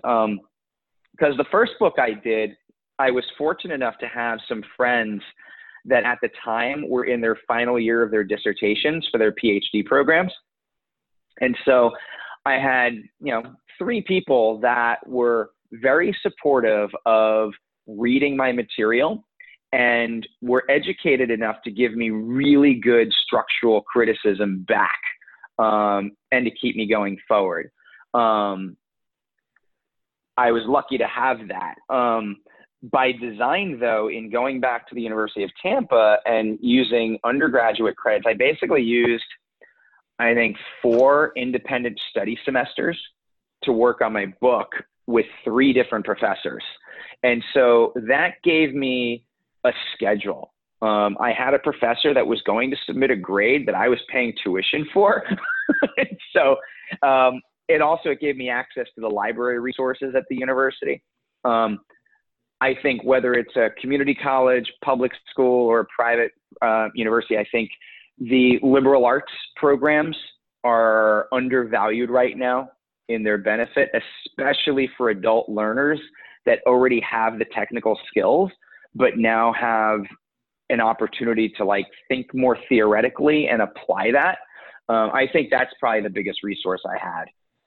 Because 1.16 1.37
the 1.37 1.44
first 1.50 1.72
book 1.79 1.94
I 1.98 2.12
did, 2.12 2.57
I 2.98 3.11
was 3.11 3.24
fortunate 3.38 3.74
enough 3.74 3.98
to 3.98 4.07
have 4.07 4.38
some 4.48 4.62
friends 4.77 5.22
that 5.85 6.05
at 6.05 6.18
the 6.22 6.31
time 6.44 6.88
were 6.88 7.05
in 7.05 7.20
their 7.20 7.38
final 7.46 7.79
year 7.79 8.03
of 8.03 8.11
their 8.11 8.24
dissertations 8.24 9.07
for 9.11 9.18
their 9.18 9.33
PhD 9.33 9.85
programs. 9.85 10.33
And 11.40 11.57
so 11.64 11.90
I 12.46 12.55
had, 12.55 12.94
you 13.20 13.33
know, 13.33 13.42
three 13.79 14.03
people 14.03 14.59
that 14.61 15.07
were 15.07 15.50
very 15.72 16.16
supportive 16.22 16.90
of 17.05 17.53
reading 17.87 18.37
my 18.37 18.53
material 18.53 19.24
and 19.72 20.27
were 20.40 20.64
educated 20.70 21.31
enough 21.31 21.57
to 21.64 21.70
give 21.70 21.94
me 21.94 22.11
really 22.11 22.74
good 22.74 23.12
structural 23.27 23.83
criticism 23.83 24.64
back 24.68 25.00
um, 25.59 26.12
and 26.31 26.44
to 26.44 26.50
keep 26.50 26.77
me 26.77 26.87
going 26.88 27.18
forward. 27.27 27.70
Um, 28.14 28.77
I 30.37 30.51
was 30.51 30.62
lucky 30.66 30.99
to 30.99 31.07
have 31.07 31.38
that. 31.49 31.77
Um, 31.94 32.38
by 32.92 33.12
design, 33.12 33.79
though, 33.81 34.09
in 34.09 34.31
going 34.31 34.61
back 34.61 34.88
to 34.88 34.94
the 34.94 35.01
University 35.01 35.42
of 35.42 35.51
Tampa 35.62 36.18
and 36.27 36.59
using 36.61 37.18
undergraduate 37.25 37.97
credits, 37.97 38.27
I 38.29 38.35
basically 38.35 38.83
used, 38.83 39.25
I 40.18 40.35
think, 40.35 40.57
four 40.83 41.33
independent 41.37 41.99
study 42.11 42.38
semesters 42.44 42.99
to 43.62 43.73
work 43.73 44.03
on 44.03 44.12
my 44.12 44.27
book 44.40 44.68
with 45.07 45.27
three 45.44 45.73
different 45.73 46.05
professors. 46.05 46.62
And 47.23 47.42
so 47.55 47.92
that 48.09 48.35
gave 48.42 48.75
me 48.75 49.25
a 49.64 49.73
schedule. 49.94 50.53
Um, 50.83 51.16
I 51.18 51.33
had 51.33 51.55
a 51.55 51.59
professor 51.59 52.12
that 52.12 52.27
was 52.27 52.42
going 52.42 52.70
to 52.70 52.77
submit 52.85 53.11
a 53.11 53.16
grade 53.16 53.66
that 53.66 53.75
I 53.75 53.88
was 53.88 53.99
paying 54.11 54.35
tuition 54.42 54.87
for. 54.92 55.25
so 56.33 56.57
um, 57.07 57.40
it 57.68 57.81
also 57.81 58.11
it 58.11 58.20
gave 58.20 58.37
me 58.37 58.48
access 58.50 58.87
to 58.94 59.00
the 59.00 59.09
library 59.09 59.59
resources 59.59 60.14
at 60.16 60.24
the 60.29 60.37
university. 60.37 61.03
Um, 61.44 61.81
I 62.61 62.74
think 62.83 63.03
whether 63.05 63.35
it's 63.35 63.55
a 63.57 63.70
community 63.81 64.14
college, 64.14 64.70
public 64.83 65.12
school, 65.31 65.66
or 65.66 65.81
a 65.81 65.87
private 65.87 66.33
uh, 66.62 66.88
university, 66.94 67.37
I 67.37 67.44
think 67.50 67.70
the 68.18 68.59
liberal 68.62 69.05
arts 69.05 69.33
programs 69.57 70.16
are 70.62 71.27
undervalued 71.33 72.11
right 72.11 72.37
now 72.37 72.70
in 73.09 73.22
their 73.22 73.38
benefit, 73.38 73.90
especially 74.29 74.88
for 74.96 75.11
adult 75.11 75.48
learners 75.48 76.00
that 76.46 76.61
already 76.66 77.00
have 77.00 77.38
the 77.38 77.44
technical 77.55 77.98
skills, 78.09 78.50
but 78.94 79.18
now 79.18 79.53
have 79.53 80.00
an 80.70 80.81
opportunity 80.81 81.53
to 81.57 81.64
like 81.64 81.87
think 82.09 82.33
more 82.35 82.57
theoretically 82.68 83.48
and 83.48 83.61
apply 83.61 84.11
that. 84.12 84.38
Um, 84.88 85.11
I 85.12 85.27
think 85.33 85.48
that's 85.50 85.72
probably 85.81 86.03
the 86.03 86.11
biggest 86.11 86.42
resource 86.42 86.81
I 86.87 86.98
had. 86.98 87.24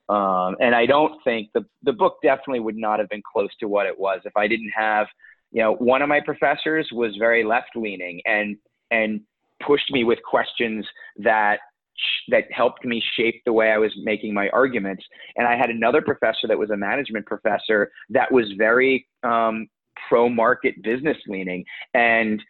Um, 0.09 0.55
and 0.59 0.73
I 0.73 0.85
don't 0.85 1.21
think 1.23 1.49
the, 1.53 1.65
the 1.83 1.93
book 1.93 2.17
definitely 2.23 2.61
would 2.61 2.77
not 2.77 2.99
have 2.99 3.09
been 3.09 3.23
close 3.29 3.49
to 3.59 3.67
what 3.67 3.85
it 3.85 3.97
was 3.97 4.21
if 4.25 4.35
I 4.37 4.47
didn't 4.47 4.71
have, 4.75 5.07
you 5.51 5.61
know, 5.61 5.73
one 5.75 6.01
of 6.01 6.09
my 6.09 6.21
professors 6.21 6.87
was 6.91 7.15
very 7.17 7.43
left 7.43 7.71
leaning 7.75 8.21
and, 8.25 8.57
and 8.91 9.21
pushed 9.65 9.91
me 9.91 10.03
with 10.03 10.19
questions 10.23 10.85
that 11.17 11.59
that 12.29 12.43
helped 12.51 12.85
me 12.85 13.01
shape 13.15 13.41
the 13.45 13.53
way 13.53 13.71
I 13.71 13.77
was 13.77 13.91
making 14.03 14.33
my 14.33 14.49
arguments. 14.49 15.03
And 15.35 15.47
I 15.47 15.57
had 15.57 15.69
another 15.69 16.01
professor 16.01 16.47
that 16.47 16.57
was 16.57 16.69
a 16.69 16.77
management 16.77 17.25
professor 17.25 17.91
that 18.09 18.31
was 18.31 18.45
very 18.57 19.07
um, 19.23 19.67
pro 20.07 20.29
market 20.29 20.75
business 20.83 21.17
leaning 21.27 21.65
and 21.93 22.41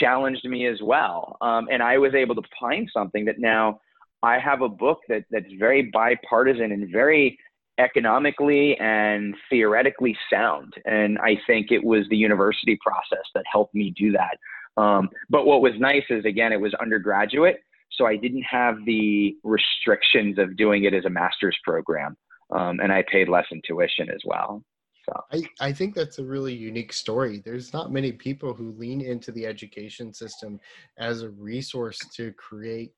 challenged 0.00 0.44
me 0.44 0.66
as 0.66 0.78
well. 0.82 1.36
Um, 1.42 1.68
and 1.70 1.82
I 1.82 1.98
was 1.98 2.14
able 2.14 2.34
to 2.36 2.42
find 2.58 2.88
something 2.92 3.26
that 3.26 3.38
now 3.38 3.80
I 4.24 4.38
have 4.38 4.62
a 4.62 4.68
book 4.68 5.00
that 5.08 5.24
that's 5.30 5.52
very 5.58 5.82
bipartisan 5.92 6.72
and 6.72 6.90
very 6.90 7.38
economically 7.78 8.76
and 8.78 9.34
theoretically 9.50 10.16
sound. 10.32 10.74
And 10.84 11.18
I 11.18 11.36
think 11.46 11.70
it 11.70 11.82
was 11.82 12.06
the 12.08 12.16
university 12.16 12.78
process 12.82 13.24
that 13.34 13.44
helped 13.50 13.74
me 13.74 13.92
do 13.96 14.12
that. 14.12 14.38
Um, 14.80 15.08
but 15.28 15.46
what 15.46 15.60
was 15.60 15.72
nice 15.78 16.04
is 16.10 16.24
again, 16.24 16.52
it 16.52 16.60
was 16.60 16.74
undergraduate, 16.74 17.58
so 17.92 18.06
I 18.06 18.16
didn't 18.16 18.42
have 18.42 18.76
the 18.86 19.36
restrictions 19.44 20.38
of 20.38 20.56
doing 20.56 20.84
it 20.84 20.94
as 20.94 21.04
a 21.04 21.10
master's 21.10 21.56
program, 21.62 22.16
um, 22.50 22.80
and 22.80 22.92
I 22.92 23.04
paid 23.10 23.28
less 23.28 23.46
in 23.52 23.60
tuition 23.64 24.10
as 24.10 24.20
well. 24.24 24.64
So 25.06 25.12
I, 25.32 25.42
I 25.68 25.72
think 25.72 25.94
that's 25.94 26.18
a 26.18 26.24
really 26.24 26.54
unique 26.54 26.92
story. 26.92 27.42
There's 27.44 27.72
not 27.72 27.92
many 27.92 28.10
people 28.10 28.54
who 28.54 28.72
lean 28.72 29.00
into 29.00 29.30
the 29.32 29.46
education 29.46 30.12
system 30.14 30.58
as 30.98 31.22
a 31.22 31.30
resource 31.30 32.00
to 32.16 32.32
create 32.32 32.92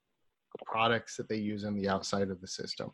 products 0.64 1.16
that 1.16 1.28
they 1.28 1.36
use 1.36 1.64
on 1.64 1.74
the 1.74 1.88
outside 1.88 2.30
of 2.30 2.40
the 2.40 2.48
system. 2.48 2.90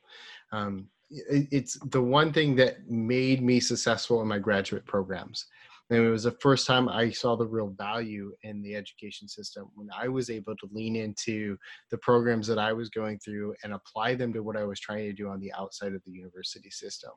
Um, 0.53 0.89
it, 1.11 1.49
it's 1.51 1.79
the 1.91 2.03
one 2.03 2.33
thing 2.33 2.57
that 2.57 2.89
made 2.89 3.43
me 3.43 3.61
successful 3.61 4.23
in 4.23 4.29
my 4.29 4.39
graduate 4.39 4.87
programs. 4.87 5.47
And 5.91 6.07
it 6.07 6.11
was 6.11 6.23
the 6.23 6.39
first 6.41 6.67
time 6.67 6.89
I 6.89 7.11
saw 7.11 7.37
the 7.37 7.47
real 7.47 7.69
value 7.69 8.33
in 8.45 8.63
the 8.63 8.75
education 8.77 9.29
system 9.29 9.69
when 9.75 9.89
I 9.95 10.09
was 10.09 10.31
able 10.31 10.57
to 10.57 10.69
lean 10.73 10.97
into 10.97 11.59
the 11.91 11.99
programs 11.99 12.47
that 12.47 12.59
I 12.59 12.73
was 12.73 12.89
going 12.89 13.19
through 13.19 13.55
and 13.63 13.75
apply 13.75 14.15
them 14.15 14.33
to 14.33 14.43
what 14.43 14.57
I 14.57 14.65
was 14.65 14.81
trying 14.81 15.05
to 15.05 15.13
do 15.13 15.29
on 15.29 15.39
the 15.39 15.53
outside 15.53 15.93
of 15.93 16.03
the 16.07 16.13
university 16.13 16.71
system. 16.71 17.11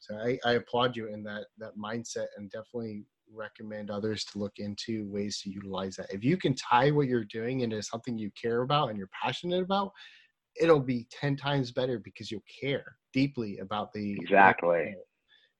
So 0.00 0.16
I, 0.16 0.38
I 0.44 0.54
applaud 0.54 0.96
you 0.96 1.06
in 1.06 1.22
that 1.24 1.44
that 1.58 1.76
mindset 1.78 2.26
and 2.36 2.50
definitely 2.50 3.04
recommend 3.34 3.90
others 3.90 4.24
to 4.24 4.38
look 4.38 4.54
into 4.58 5.08
ways 5.08 5.40
to 5.40 5.50
utilize 5.50 5.96
that. 5.96 6.12
If 6.12 6.24
you 6.24 6.36
can 6.36 6.54
tie 6.54 6.90
what 6.90 7.08
you're 7.08 7.24
doing 7.24 7.60
into 7.60 7.82
something 7.82 8.18
you 8.18 8.30
care 8.40 8.62
about 8.62 8.88
and 8.88 8.98
you're 8.98 9.10
passionate 9.22 9.62
about, 9.62 9.92
it'll 10.60 10.80
be 10.80 11.06
10 11.10 11.36
times 11.36 11.70
better 11.70 11.98
because 11.98 12.30
you'll 12.30 12.42
care 12.60 12.96
deeply 13.12 13.58
about 13.58 13.92
the 13.92 14.12
exactly. 14.12 14.94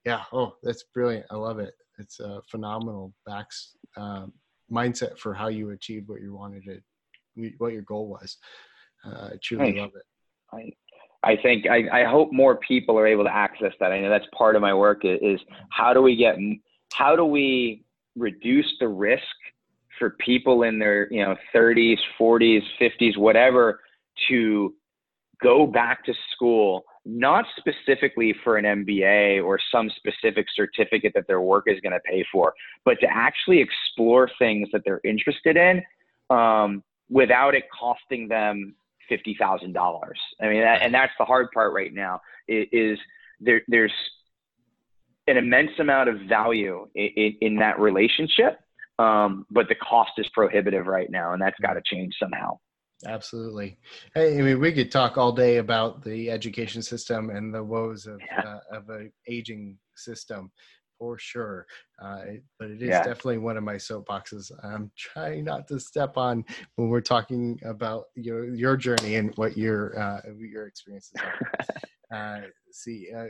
yeah. 0.04 0.22
Oh 0.32 0.54
that's 0.62 0.84
brilliant. 0.94 1.26
I 1.30 1.36
love 1.36 1.58
it. 1.58 1.74
It's 1.98 2.20
a 2.20 2.40
phenomenal 2.50 3.14
backs 3.26 3.76
um, 3.96 4.32
mindset 4.70 5.18
for 5.18 5.32
how 5.32 5.48
you 5.48 5.70
achieved 5.70 6.08
what 6.08 6.20
you 6.20 6.34
wanted 6.34 6.64
to 6.64 7.50
what 7.58 7.72
your 7.72 7.82
goal 7.82 8.08
was. 8.08 8.38
Uh, 9.04 9.30
i 9.32 9.38
truly 9.42 9.78
love 9.78 9.90
it. 9.94 10.02
I, 10.52 10.70
I 11.22 11.36
think 11.42 11.66
I, 11.66 12.02
I 12.02 12.04
hope 12.04 12.32
more 12.32 12.56
people 12.56 12.98
are 12.98 13.06
able 13.06 13.24
to 13.24 13.34
access 13.34 13.72
that. 13.80 13.92
I 13.92 14.00
know 14.00 14.08
that's 14.08 14.26
part 14.36 14.56
of 14.56 14.62
my 14.62 14.72
work 14.72 15.04
is, 15.04 15.18
is 15.22 15.40
how 15.70 15.92
do 15.92 16.00
we 16.00 16.16
get 16.16 16.36
how 16.96 17.14
do 17.16 17.24
we 17.24 17.84
reduce 18.16 18.72
the 18.80 18.88
risk 18.88 19.22
for 19.98 20.10
people 20.10 20.62
in 20.62 20.78
their 20.78 21.12
you 21.12 21.22
know 21.24 21.36
30s 21.54 21.98
40s 22.18 22.62
50s 22.80 23.16
whatever 23.16 23.80
to 24.28 24.74
go 25.42 25.66
back 25.66 26.04
to 26.04 26.14
school 26.32 26.84
not 27.06 27.44
specifically 27.56 28.34
for 28.42 28.56
an 28.56 28.84
MBA 28.84 29.42
or 29.44 29.60
some 29.70 29.88
specific 29.90 30.46
certificate 30.54 31.12
that 31.14 31.28
their 31.28 31.40
work 31.40 31.64
is 31.68 31.80
going 31.80 31.92
to 31.92 32.00
pay 32.00 32.24
for, 32.32 32.52
but 32.84 32.98
to 33.00 33.06
actually 33.08 33.60
explore 33.60 34.28
things 34.40 34.68
that 34.72 34.82
they're 34.84 35.00
interested 35.04 35.56
in 35.56 35.82
um, 36.36 36.82
without 37.08 37.54
it 37.54 37.64
costing 37.70 38.26
them 38.26 38.74
fifty 39.08 39.36
thousand 39.38 39.72
dollars. 39.72 40.18
I 40.40 40.48
mean, 40.48 40.62
that, 40.62 40.82
and 40.82 40.92
that's 40.92 41.12
the 41.16 41.24
hard 41.24 41.52
part 41.52 41.72
right 41.72 41.94
now 41.94 42.20
is 42.48 42.98
there, 43.40 43.62
there's 43.68 43.92
an 45.26 45.36
immense 45.36 45.72
amount 45.78 46.08
of 46.08 46.20
value 46.28 46.86
in, 46.94 47.08
in, 47.16 47.36
in 47.40 47.56
that 47.56 47.78
relationship, 47.80 48.58
um, 48.98 49.46
but 49.50 49.68
the 49.68 49.74
cost 49.74 50.12
is 50.18 50.28
prohibitive 50.32 50.86
right 50.86 51.10
now, 51.10 51.32
and 51.32 51.42
that's 51.42 51.58
got 51.60 51.74
to 51.74 51.82
change 51.84 52.14
somehow. 52.20 52.58
Absolutely. 53.04 53.78
Hey, 54.14 54.38
I 54.38 54.42
mean, 54.42 54.58
we 54.58 54.72
could 54.72 54.90
talk 54.90 55.18
all 55.18 55.32
day 55.32 55.58
about 55.58 56.02
the 56.02 56.30
education 56.30 56.82
system 56.82 57.28
and 57.28 57.52
the 57.52 57.62
woes 57.62 58.06
of 58.06 58.20
yeah. 58.20 58.40
uh, 58.40 58.78
of 58.78 58.88
an 58.88 59.12
aging 59.28 59.76
system, 59.96 60.50
for 60.98 61.18
sure. 61.18 61.66
Uh, 62.02 62.22
but 62.58 62.70
it 62.70 62.80
is 62.80 62.88
yeah. 62.88 63.02
definitely 63.02 63.38
one 63.38 63.58
of 63.58 63.64
my 63.64 63.74
soapboxes. 63.74 64.50
I'm 64.64 64.90
trying 64.96 65.44
not 65.44 65.68
to 65.68 65.78
step 65.78 66.16
on 66.16 66.42
when 66.76 66.88
we're 66.88 67.02
talking 67.02 67.60
about 67.66 68.04
your 68.14 68.54
your 68.54 68.78
journey 68.78 69.16
and 69.16 69.30
what 69.36 69.58
your 69.58 69.98
uh, 69.98 70.20
your 70.38 70.66
experiences 70.66 71.12
are. 71.22 71.38
Uh, 72.14 72.42
see, 72.70 73.08
uh, 73.12 73.26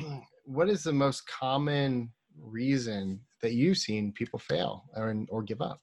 what 0.44 0.68
is 0.68 0.82
the 0.82 0.92
most 0.92 1.26
common 1.26 2.10
reason 2.40 3.20
that 3.42 3.52
you've 3.52 3.78
seen 3.78 4.12
people 4.12 4.38
fail 4.38 4.84
or 4.96 5.14
or 5.28 5.42
give 5.42 5.60
up? 5.60 5.80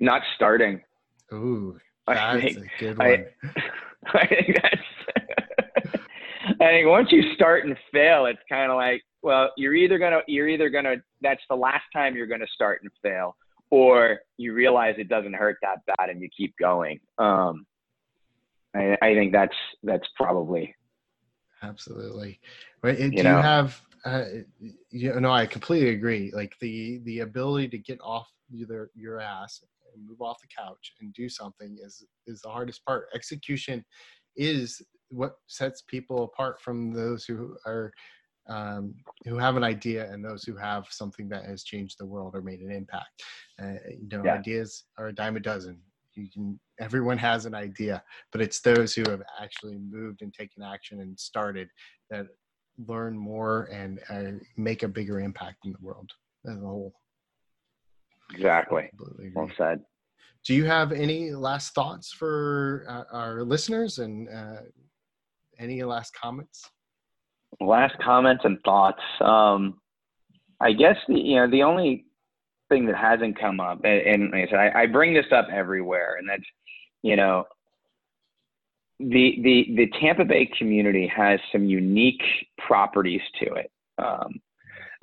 not 0.00 0.22
starting. 0.34 0.80
Ooh, 1.32 1.78
that's 2.06 2.18
I 2.18 2.40
think, 2.40 2.56
a 2.56 2.80
good 2.80 2.98
one. 2.98 3.06
I, 3.06 3.26
I 4.18 4.26
think 4.26 4.56
that's. 4.60 5.96
I 6.60 6.66
think 6.66 6.88
once 6.88 7.12
you 7.12 7.22
start 7.34 7.64
and 7.64 7.76
fail, 7.92 8.26
it's 8.26 8.40
kind 8.48 8.70
of 8.70 8.76
like 8.76 9.02
well, 9.22 9.52
you're 9.56 9.74
either 9.74 9.98
gonna 9.98 10.20
you're 10.26 10.48
either 10.48 10.70
gonna 10.70 10.96
that's 11.20 11.42
the 11.48 11.56
last 11.56 11.84
time 11.94 12.16
you're 12.16 12.26
gonna 12.26 12.46
start 12.52 12.80
and 12.82 12.90
fail, 13.02 13.36
or 13.70 14.20
you 14.38 14.52
realize 14.52 14.96
it 14.98 15.08
doesn't 15.08 15.34
hurt 15.34 15.58
that 15.62 15.78
bad 15.86 16.10
and 16.10 16.20
you 16.20 16.28
keep 16.36 16.54
going. 16.58 16.98
Um, 17.18 17.66
I, 18.74 18.96
I 19.02 19.14
think 19.14 19.32
that's 19.32 19.56
that's 19.82 20.08
probably 20.16 20.74
absolutely. 21.62 22.40
Right? 22.82 22.96
Do 22.98 23.16
you, 23.16 23.22
know, 23.22 23.42
have? 23.42 23.80
Uh, 24.04 24.24
you 24.90 25.20
know, 25.20 25.30
I 25.30 25.46
completely 25.46 25.90
agree. 25.90 26.32
Like 26.34 26.54
the 26.60 27.00
the 27.04 27.20
ability 27.20 27.68
to 27.68 27.78
get 27.78 28.00
off 28.02 28.28
your 28.50 28.90
your 28.94 29.20
ass 29.20 29.62
and 29.94 30.06
move 30.06 30.22
off 30.22 30.40
the 30.40 30.48
couch 30.56 30.94
and 31.00 31.12
do 31.14 31.28
something 31.28 31.78
is 31.82 32.04
is 32.26 32.40
the 32.42 32.48
hardest 32.48 32.84
part. 32.84 33.08
Execution 33.14 33.84
is 34.36 34.80
what 35.10 35.34
sets 35.48 35.82
people 35.82 36.24
apart 36.24 36.60
from 36.60 36.92
those 36.92 37.24
who 37.24 37.56
are 37.66 37.92
um, 38.48 38.94
who 39.26 39.36
have 39.38 39.56
an 39.56 39.64
idea 39.64 40.10
and 40.10 40.24
those 40.24 40.42
who 40.44 40.56
have 40.56 40.86
something 40.90 41.28
that 41.28 41.44
has 41.44 41.62
changed 41.62 41.96
the 41.98 42.06
world 42.06 42.34
or 42.34 42.42
made 42.42 42.60
an 42.60 42.72
impact. 42.72 43.22
Uh, 43.62 43.74
you 43.88 44.08
know, 44.10 44.24
yeah. 44.24 44.34
ideas 44.34 44.84
are 44.98 45.08
a 45.08 45.14
dime 45.14 45.36
a 45.36 45.40
dozen. 45.40 45.80
You 46.14 46.28
can 46.32 46.60
everyone 46.80 47.18
has 47.18 47.46
an 47.46 47.54
idea, 47.54 48.02
but 48.32 48.40
it's 48.40 48.60
those 48.60 48.94
who 48.94 49.08
have 49.10 49.22
actually 49.40 49.78
moved 49.78 50.22
and 50.22 50.32
taken 50.32 50.62
action 50.62 51.00
and 51.00 51.18
started 51.18 51.68
that 52.10 52.26
learn 52.86 53.16
more 53.16 53.68
and 53.72 54.00
uh, 54.08 54.42
make 54.56 54.82
a 54.82 54.88
bigger 54.88 55.20
impact 55.20 55.58
in 55.64 55.72
the 55.72 55.78
world 55.80 56.10
as 56.46 56.56
a 56.56 56.60
whole. 56.60 56.92
Exactly. 58.32 58.90
Well 59.34 59.50
said. 59.56 59.80
Do 60.46 60.54
you 60.54 60.64
have 60.64 60.92
any 60.92 61.32
last 61.32 61.74
thoughts 61.74 62.12
for 62.12 62.86
uh, 62.88 63.14
our 63.14 63.42
listeners 63.42 63.98
and 63.98 64.28
uh, 64.28 64.62
any 65.58 65.82
last 65.82 66.14
comments? 66.14 66.64
Last 67.60 67.94
comments 68.02 68.44
and 68.44 68.58
thoughts. 68.64 69.02
Um, 69.20 69.80
I 70.60 70.72
guess 70.72 70.96
the, 71.08 71.18
you 71.18 71.36
know 71.36 71.50
the 71.50 71.62
only 71.62 72.06
thing 72.70 72.86
that 72.86 72.96
hasn't 72.96 73.38
come 73.38 73.60
up, 73.60 73.80
and, 73.84 74.00
and 74.00 74.30
like 74.32 74.48
I 74.48 74.50
said, 74.50 74.58
I, 74.58 74.82
I 74.82 74.86
bring 74.86 75.12
this 75.12 75.26
up 75.32 75.48
everywhere, 75.52 76.16
and 76.18 76.26
that's 76.28 76.42
you 77.02 77.16
know 77.16 77.44
the 78.98 79.38
the 79.42 79.64
the 79.76 79.90
Tampa 80.00 80.24
Bay 80.24 80.50
community 80.58 81.10
has 81.14 81.38
some 81.52 81.64
unique 81.64 82.22
properties 82.66 83.20
to 83.42 83.54
it. 83.54 83.70
Um, 83.98 84.40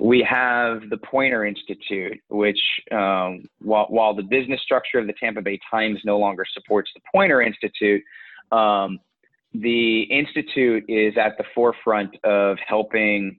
we 0.00 0.26
have 0.28 0.88
the 0.90 0.96
Poynter 0.98 1.44
Institute, 1.44 2.18
which 2.28 2.60
um, 2.92 3.44
while 3.60 3.86
while 3.88 4.14
the 4.14 4.22
business 4.22 4.60
structure 4.62 4.98
of 4.98 5.06
the 5.06 5.14
Tampa 5.20 5.42
Bay 5.42 5.58
Times 5.70 6.00
no 6.04 6.18
longer 6.18 6.44
supports 6.52 6.90
the 6.94 7.00
Poynter 7.12 7.42
Institute, 7.42 8.02
um, 8.52 8.98
the 9.54 10.02
institute 10.02 10.84
is 10.88 11.14
at 11.16 11.36
the 11.38 11.44
forefront 11.54 12.16
of 12.24 12.58
helping 12.66 13.38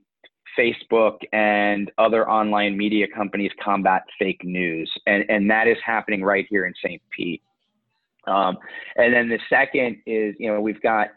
Facebook 0.58 1.18
and 1.32 1.90
other 1.98 2.28
online 2.28 2.76
media 2.76 3.06
companies 3.14 3.50
combat 3.62 4.02
fake 4.18 4.42
news, 4.44 4.90
and 5.06 5.24
and 5.28 5.50
that 5.50 5.66
is 5.66 5.76
happening 5.84 6.22
right 6.22 6.46
here 6.48 6.66
in 6.66 6.74
St. 6.82 7.00
Pete. 7.16 7.42
Um, 8.26 8.58
and 8.96 9.14
then 9.14 9.28
the 9.28 9.38
second 9.48 9.96
is, 10.06 10.34
you 10.38 10.52
know, 10.52 10.60
we've 10.60 10.82
got 10.82 11.08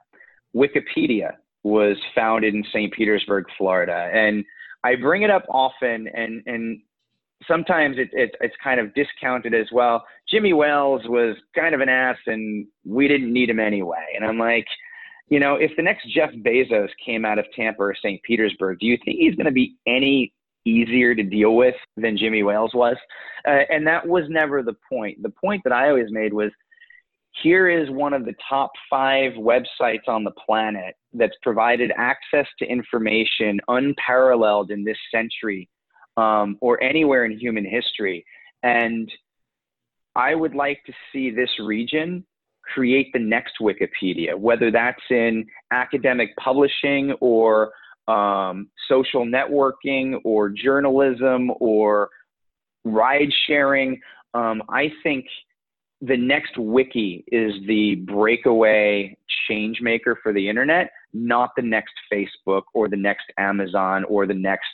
Wikipedia 0.56 1.34
was 1.64 1.98
founded 2.16 2.54
in 2.54 2.64
St. 2.72 2.94
Petersburg, 2.94 3.46
Florida, 3.58 4.10
and 4.14 4.44
I 4.84 4.96
bring 4.96 5.24
it 5.24 5.30
up 5.30 5.46
often, 5.50 6.08
and 6.14 6.44
and 6.46 6.82
sometimes 7.48 7.98
it, 7.98 8.10
it, 8.14 8.36
it's 8.42 8.56
kind 8.64 8.80
of 8.80 8.94
discounted 8.94 9.54
as 9.54 9.68
well. 9.72 10.06
Jimmy 10.30 10.54
Wales 10.54 11.02
was 11.06 11.36
kind 11.56 11.76
of 11.76 11.82
an 11.82 11.90
ass, 11.90 12.18
and 12.28 12.68
we 12.86 13.08
didn't 13.08 13.32
need 13.32 13.50
him 13.50 13.60
anyway. 13.60 14.06
And 14.16 14.26
I'm 14.26 14.38
like, 14.38 14.66
you 15.30 15.40
know, 15.40 15.56
if 15.56 15.72
the 15.76 15.84
next 15.84 16.08
Jeff 16.14 16.32
Bezos 16.32 16.90
came 17.04 17.26
out 17.26 17.40
of 17.40 17.46
Tampa 17.56 17.82
or 17.82 17.96
St. 17.96 18.22
Petersburg, 18.24 18.80
do 18.80 18.86
you 18.86 18.98
think 19.04 19.18
he's 19.20 19.36
going 19.36 19.46
to 19.46 19.52
be 19.52 19.76
any 19.88 20.34
easier 20.66 21.16
to 21.16 21.24
deal 21.24 21.56
with 21.56 21.76
than 21.98 22.18
Jimmy 22.18 22.44
Wales 22.44 22.74
was? 22.74 22.98
Uh, 23.48 23.62
and 23.70 23.86
that 23.88 24.08
was 24.08 24.26
never 24.30 24.64
the 24.64 24.76
point. 24.90 25.22
The 25.22 25.30
point 25.30 25.64
that 25.64 25.74
I 25.74 25.90
always 25.90 26.12
made 26.12 26.34
was 26.34 26.52
here 27.42 27.68
is 27.68 27.90
one 27.90 28.14
of 28.14 28.26
the 28.26 28.36
top 28.48 28.72
five 28.90 29.34
websites 29.34 30.08
on 30.08 30.24
the 30.24 30.32
planet 30.46 30.96
that's 31.14 31.36
provided 31.42 31.92
access 31.98 32.46
to 32.60 32.66
information 32.66 33.60
unparalleled 33.68 34.72
in 34.72 34.84
this 34.84 34.98
century 35.14 35.68
um, 36.18 36.58
or 36.62 36.82
anywhere 36.84 37.26
in 37.26 37.38
human 37.38 37.66
history. 37.66 38.24
And 38.62 39.12
I 40.16 40.36
would 40.36 40.54
like 40.54 40.84
to 40.86 40.94
see 41.12 41.32
this 41.32 41.50
region 41.60 42.26
create 42.64 43.12
the 43.14 43.20
next 43.20 43.56
Wikipedia, 43.62 44.36
whether 44.38 44.72
that's 44.72 45.02
in 45.10 45.46
academic 45.72 46.36
publishing 46.38 47.14
or 47.20 47.72
um, 48.08 48.70
social 48.88 49.26
networking 49.26 50.20
or 50.24 50.50
journalism 50.50 51.52
or 51.60 52.10
ride 52.84 53.32
sharing. 53.48 54.00
Um, 54.34 54.62
I 54.70 54.92
think 55.04 55.26
the 56.02 56.18
next 56.18 56.58
wiki 56.58 57.24
is 57.32 57.54
the 57.66 57.96
breakaway 57.96 59.16
change 59.48 59.80
maker 59.82 60.20
for 60.22 60.34
the 60.34 60.50
internet, 60.50 60.92
not 61.14 61.52
the 61.56 61.62
next 61.62 61.94
Facebook 62.12 62.64
or 62.74 62.90
the 62.90 62.98
next 62.98 63.26
Amazon 63.38 64.04
or 64.06 64.26
the 64.28 64.34
next 64.34 64.68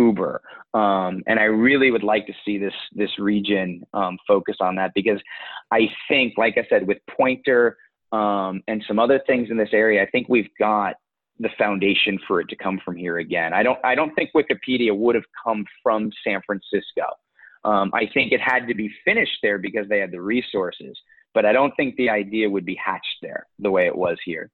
Uber. 0.00 0.40
Um, 0.72 1.22
and 1.26 1.38
I 1.38 1.44
really 1.44 1.90
would 1.90 2.02
like 2.02 2.26
to 2.26 2.32
see 2.44 2.58
this 2.58 2.74
this 2.92 3.18
region 3.18 3.82
um, 3.92 4.18
focus 4.26 4.56
on 4.60 4.76
that 4.76 4.92
because 4.94 5.20
I 5.70 5.88
think, 6.08 6.34
like 6.38 6.56
I 6.56 6.66
said, 6.68 6.86
with 6.86 6.98
Poynter 7.10 7.76
um, 8.12 8.62
and 8.68 8.82
some 8.86 8.98
other 8.98 9.20
things 9.26 9.48
in 9.50 9.56
this 9.56 9.70
area, 9.72 10.02
I 10.02 10.06
think 10.10 10.28
we've 10.28 10.50
got 10.58 10.94
the 11.40 11.50
foundation 11.58 12.18
for 12.26 12.40
it 12.40 12.48
to 12.50 12.56
come 12.56 12.78
from 12.84 12.96
here 12.96 13.18
again. 13.18 13.52
I 13.52 13.62
don't 13.62 13.78
I 13.84 13.94
don't 13.94 14.14
think 14.14 14.30
Wikipedia 14.34 14.96
would 14.96 15.14
have 15.14 15.24
come 15.44 15.64
from 15.82 16.10
San 16.24 16.40
Francisco. 16.46 17.06
Um, 17.64 17.90
I 17.92 18.08
think 18.14 18.32
it 18.32 18.40
had 18.40 18.66
to 18.68 18.74
be 18.74 18.90
finished 19.04 19.38
there 19.42 19.58
because 19.58 19.86
they 19.88 19.98
had 19.98 20.12
the 20.12 20.20
resources, 20.20 20.98
but 21.34 21.44
I 21.44 21.52
don't 21.52 21.74
think 21.76 21.96
the 21.96 22.08
idea 22.08 22.48
would 22.48 22.64
be 22.64 22.78
hatched 22.82 23.18
there 23.20 23.46
the 23.58 23.70
way 23.70 23.86
it 23.86 23.96
was 23.96 24.16
here. 24.24 24.50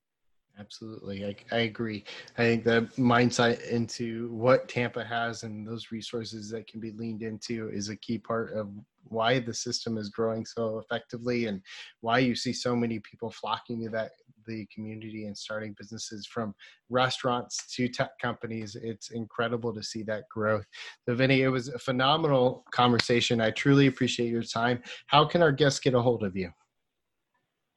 Absolutely. 0.58 1.24
I, 1.26 1.36
I 1.54 1.58
agree. 1.60 2.04
I 2.38 2.42
think 2.42 2.64
the 2.64 2.88
mindset 2.96 3.68
into 3.68 4.32
what 4.32 4.68
Tampa 4.68 5.04
has 5.04 5.42
and 5.42 5.66
those 5.68 5.92
resources 5.92 6.48
that 6.50 6.66
can 6.66 6.80
be 6.80 6.92
leaned 6.92 7.22
into 7.22 7.68
is 7.68 7.90
a 7.90 7.96
key 7.96 8.16
part 8.16 8.54
of 8.54 8.70
why 9.04 9.38
the 9.38 9.52
system 9.52 9.98
is 9.98 10.08
growing 10.08 10.46
so 10.46 10.78
effectively 10.78 11.46
and 11.46 11.60
why 12.00 12.18
you 12.20 12.34
see 12.34 12.54
so 12.54 12.74
many 12.74 13.00
people 13.00 13.30
flocking 13.30 13.84
to 13.84 13.90
that 13.90 14.12
the 14.46 14.66
community 14.74 15.26
and 15.26 15.36
starting 15.36 15.74
businesses 15.76 16.26
from 16.26 16.54
restaurants 16.88 17.74
to 17.74 17.86
tech 17.88 18.10
companies. 18.20 18.76
It's 18.80 19.10
incredible 19.10 19.74
to 19.74 19.82
see 19.82 20.04
that 20.04 20.24
growth. 20.30 20.64
So, 21.06 21.14
Vinny, 21.14 21.42
it 21.42 21.48
was 21.48 21.68
a 21.68 21.78
phenomenal 21.78 22.64
conversation. 22.70 23.40
I 23.42 23.50
truly 23.50 23.88
appreciate 23.88 24.30
your 24.30 24.42
time. 24.42 24.82
How 25.06 25.24
can 25.26 25.42
our 25.42 25.52
guests 25.52 25.80
get 25.80 25.94
a 25.94 26.00
hold 26.00 26.22
of 26.22 26.34
you? 26.34 26.50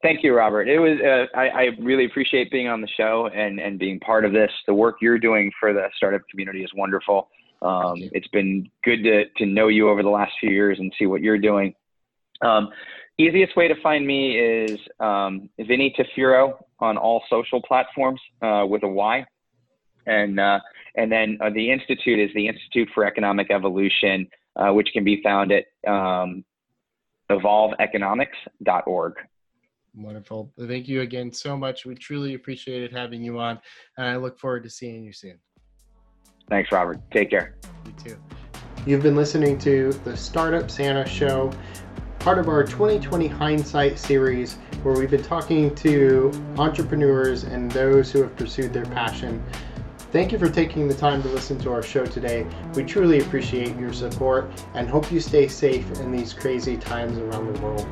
Thank 0.02 0.22
you, 0.22 0.34
Robert. 0.34 0.66
It 0.66 0.78
was 0.78 0.98
uh, 1.04 1.36
I, 1.38 1.48
I, 1.48 1.64
really 1.78 2.06
appreciate 2.06 2.50
being 2.50 2.68
on 2.68 2.80
the 2.80 2.88
show 2.88 3.28
and 3.34 3.60
and 3.60 3.78
being 3.78 4.00
part 4.00 4.24
of 4.24 4.32
this. 4.32 4.50
The 4.66 4.72
work 4.72 4.96
you're 5.02 5.18
doing 5.18 5.52
for 5.60 5.74
the 5.74 5.88
startup 5.94 6.22
community 6.30 6.64
is 6.64 6.70
wonderful. 6.74 7.28
Um, 7.60 7.96
it's 8.12 8.28
been 8.28 8.70
good 8.82 9.02
to 9.02 9.26
to 9.36 9.46
know 9.46 9.68
you 9.68 9.90
over 9.90 10.02
the 10.02 10.08
last 10.08 10.32
few 10.40 10.50
years 10.50 10.78
and 10.78 10.90
see 10.98 11.04
what 11.04 11.20
you're 11.20 11.38
doing. 11.38 11.74
Um, 12.40 12.70
easiest 13.18 13.54
way 13.56 13.68
to 13.68 13.74
find 13.82 14.06
me 14.06 14.38
is 14.38 14.78
um, 15.00 15.50
Vinny 15.58 15.94
on 16.80 16.96
all 16.96 17.22
social 17.28 17.60
platforms 17.60 18.20
uh, 18.40 18.64
with 18.66 18.82
a 18.84 18.88
Y, 18.88 19.26
and 20.06 20.40
uh, 20.40 20.60
and 20.96 21.12
then 21.12 21.36
uh, 21.42 21.50
the 21.50 21.70
institute 21.70 22.18
is 22.18 22.30
the 22.34 22.48
Institute 22.48 22.88
for 22.94 23.04
Economic 23.04 23.50
Evolution, 23.50 24.26
uh, 24.56 24.72
which 24.72 24.88
can 24.94 25.04
be 25.04 25.22
found 25.22 25.52
at 25.52 25.64
um, 25.86 26.42
evolveeconomics.org. 27.30 29.14
Wonderful. 29.94 30.52
Thank 30.58 30.88
you 30.88 31.00
again 31.00 31.32
so 31.32 31.56
much. 31.56 31.84
We 31.84 31.94
truly 31.94 32.34
appreciated 32.34 32.92
having 32.92 33.22
you 33.22 33.38
on, 33.38 33.60
and 33.96 34.06
I 34.06 34.16
look 34.16 34.38
forward 34.38 34.62
to 34.64 34.70
seeing 34.70 35.02
you 35.02 35.12
soon. 35.12 35.38
Thanks, 36.48 36.72
Robert. 36.72 37.00
Take 37.10 37.30
care. 37.30 37.56
You 37.86 37.92
too. 37.92 38.16
You've 38.86 39.02
been 39.02 39.16
listening 39.16 39.58
to 39.58 39.92
the 40.04 40.16
Startup 40.16 40.70
Santa 40.70 41.06
Show, 41.06 41.52
part 42.18 42.38
of 42.38 42.48
our 42.48 42.64
2020 42.64 43.26
Hindsight 43.26 43.98
series, 43.98 44.54
where 44.82 44.94
we've 44.94 45.10
been 45.10 45.22
talking 45.22 45.74
to 45.76 46.32
entrepreneurs 46.56 47.44
and 47.44 47.70
those 47.72 48.10
who 48.10 48.22
have 48.22 48.34
pursued 48.36 48.72
their 48.72 48.86
passion. 48.86 49.44
Thank 50.12 50.32
you 50.32 50.38
for 50.38 50.48
taking 50.48 50.88
the 50.88 50.94
time 50.94 51.22
to 51.22 51.28
listen 51.28 51.56
to 51.60 51.72
our 51.72 51.82
show 51.82 52.04
today. 52.04 52.44
We 52.74 52.84
truly 52.84 53.20
appreciate 53.20 53.78
your 53.78 53.92
support 53.92 54.50
and 54.74 54.88
hope 54.88 55.12
you 55.12 55.20
stay 55.20 55.46
safe 55.46 55.88
in 56.00 56.10
these 56.10 56.32
crazy 56.32 56.76
times 56.76 57.16
around 57.18 57.54
the 57.54 57.60
world. 57.60 57.86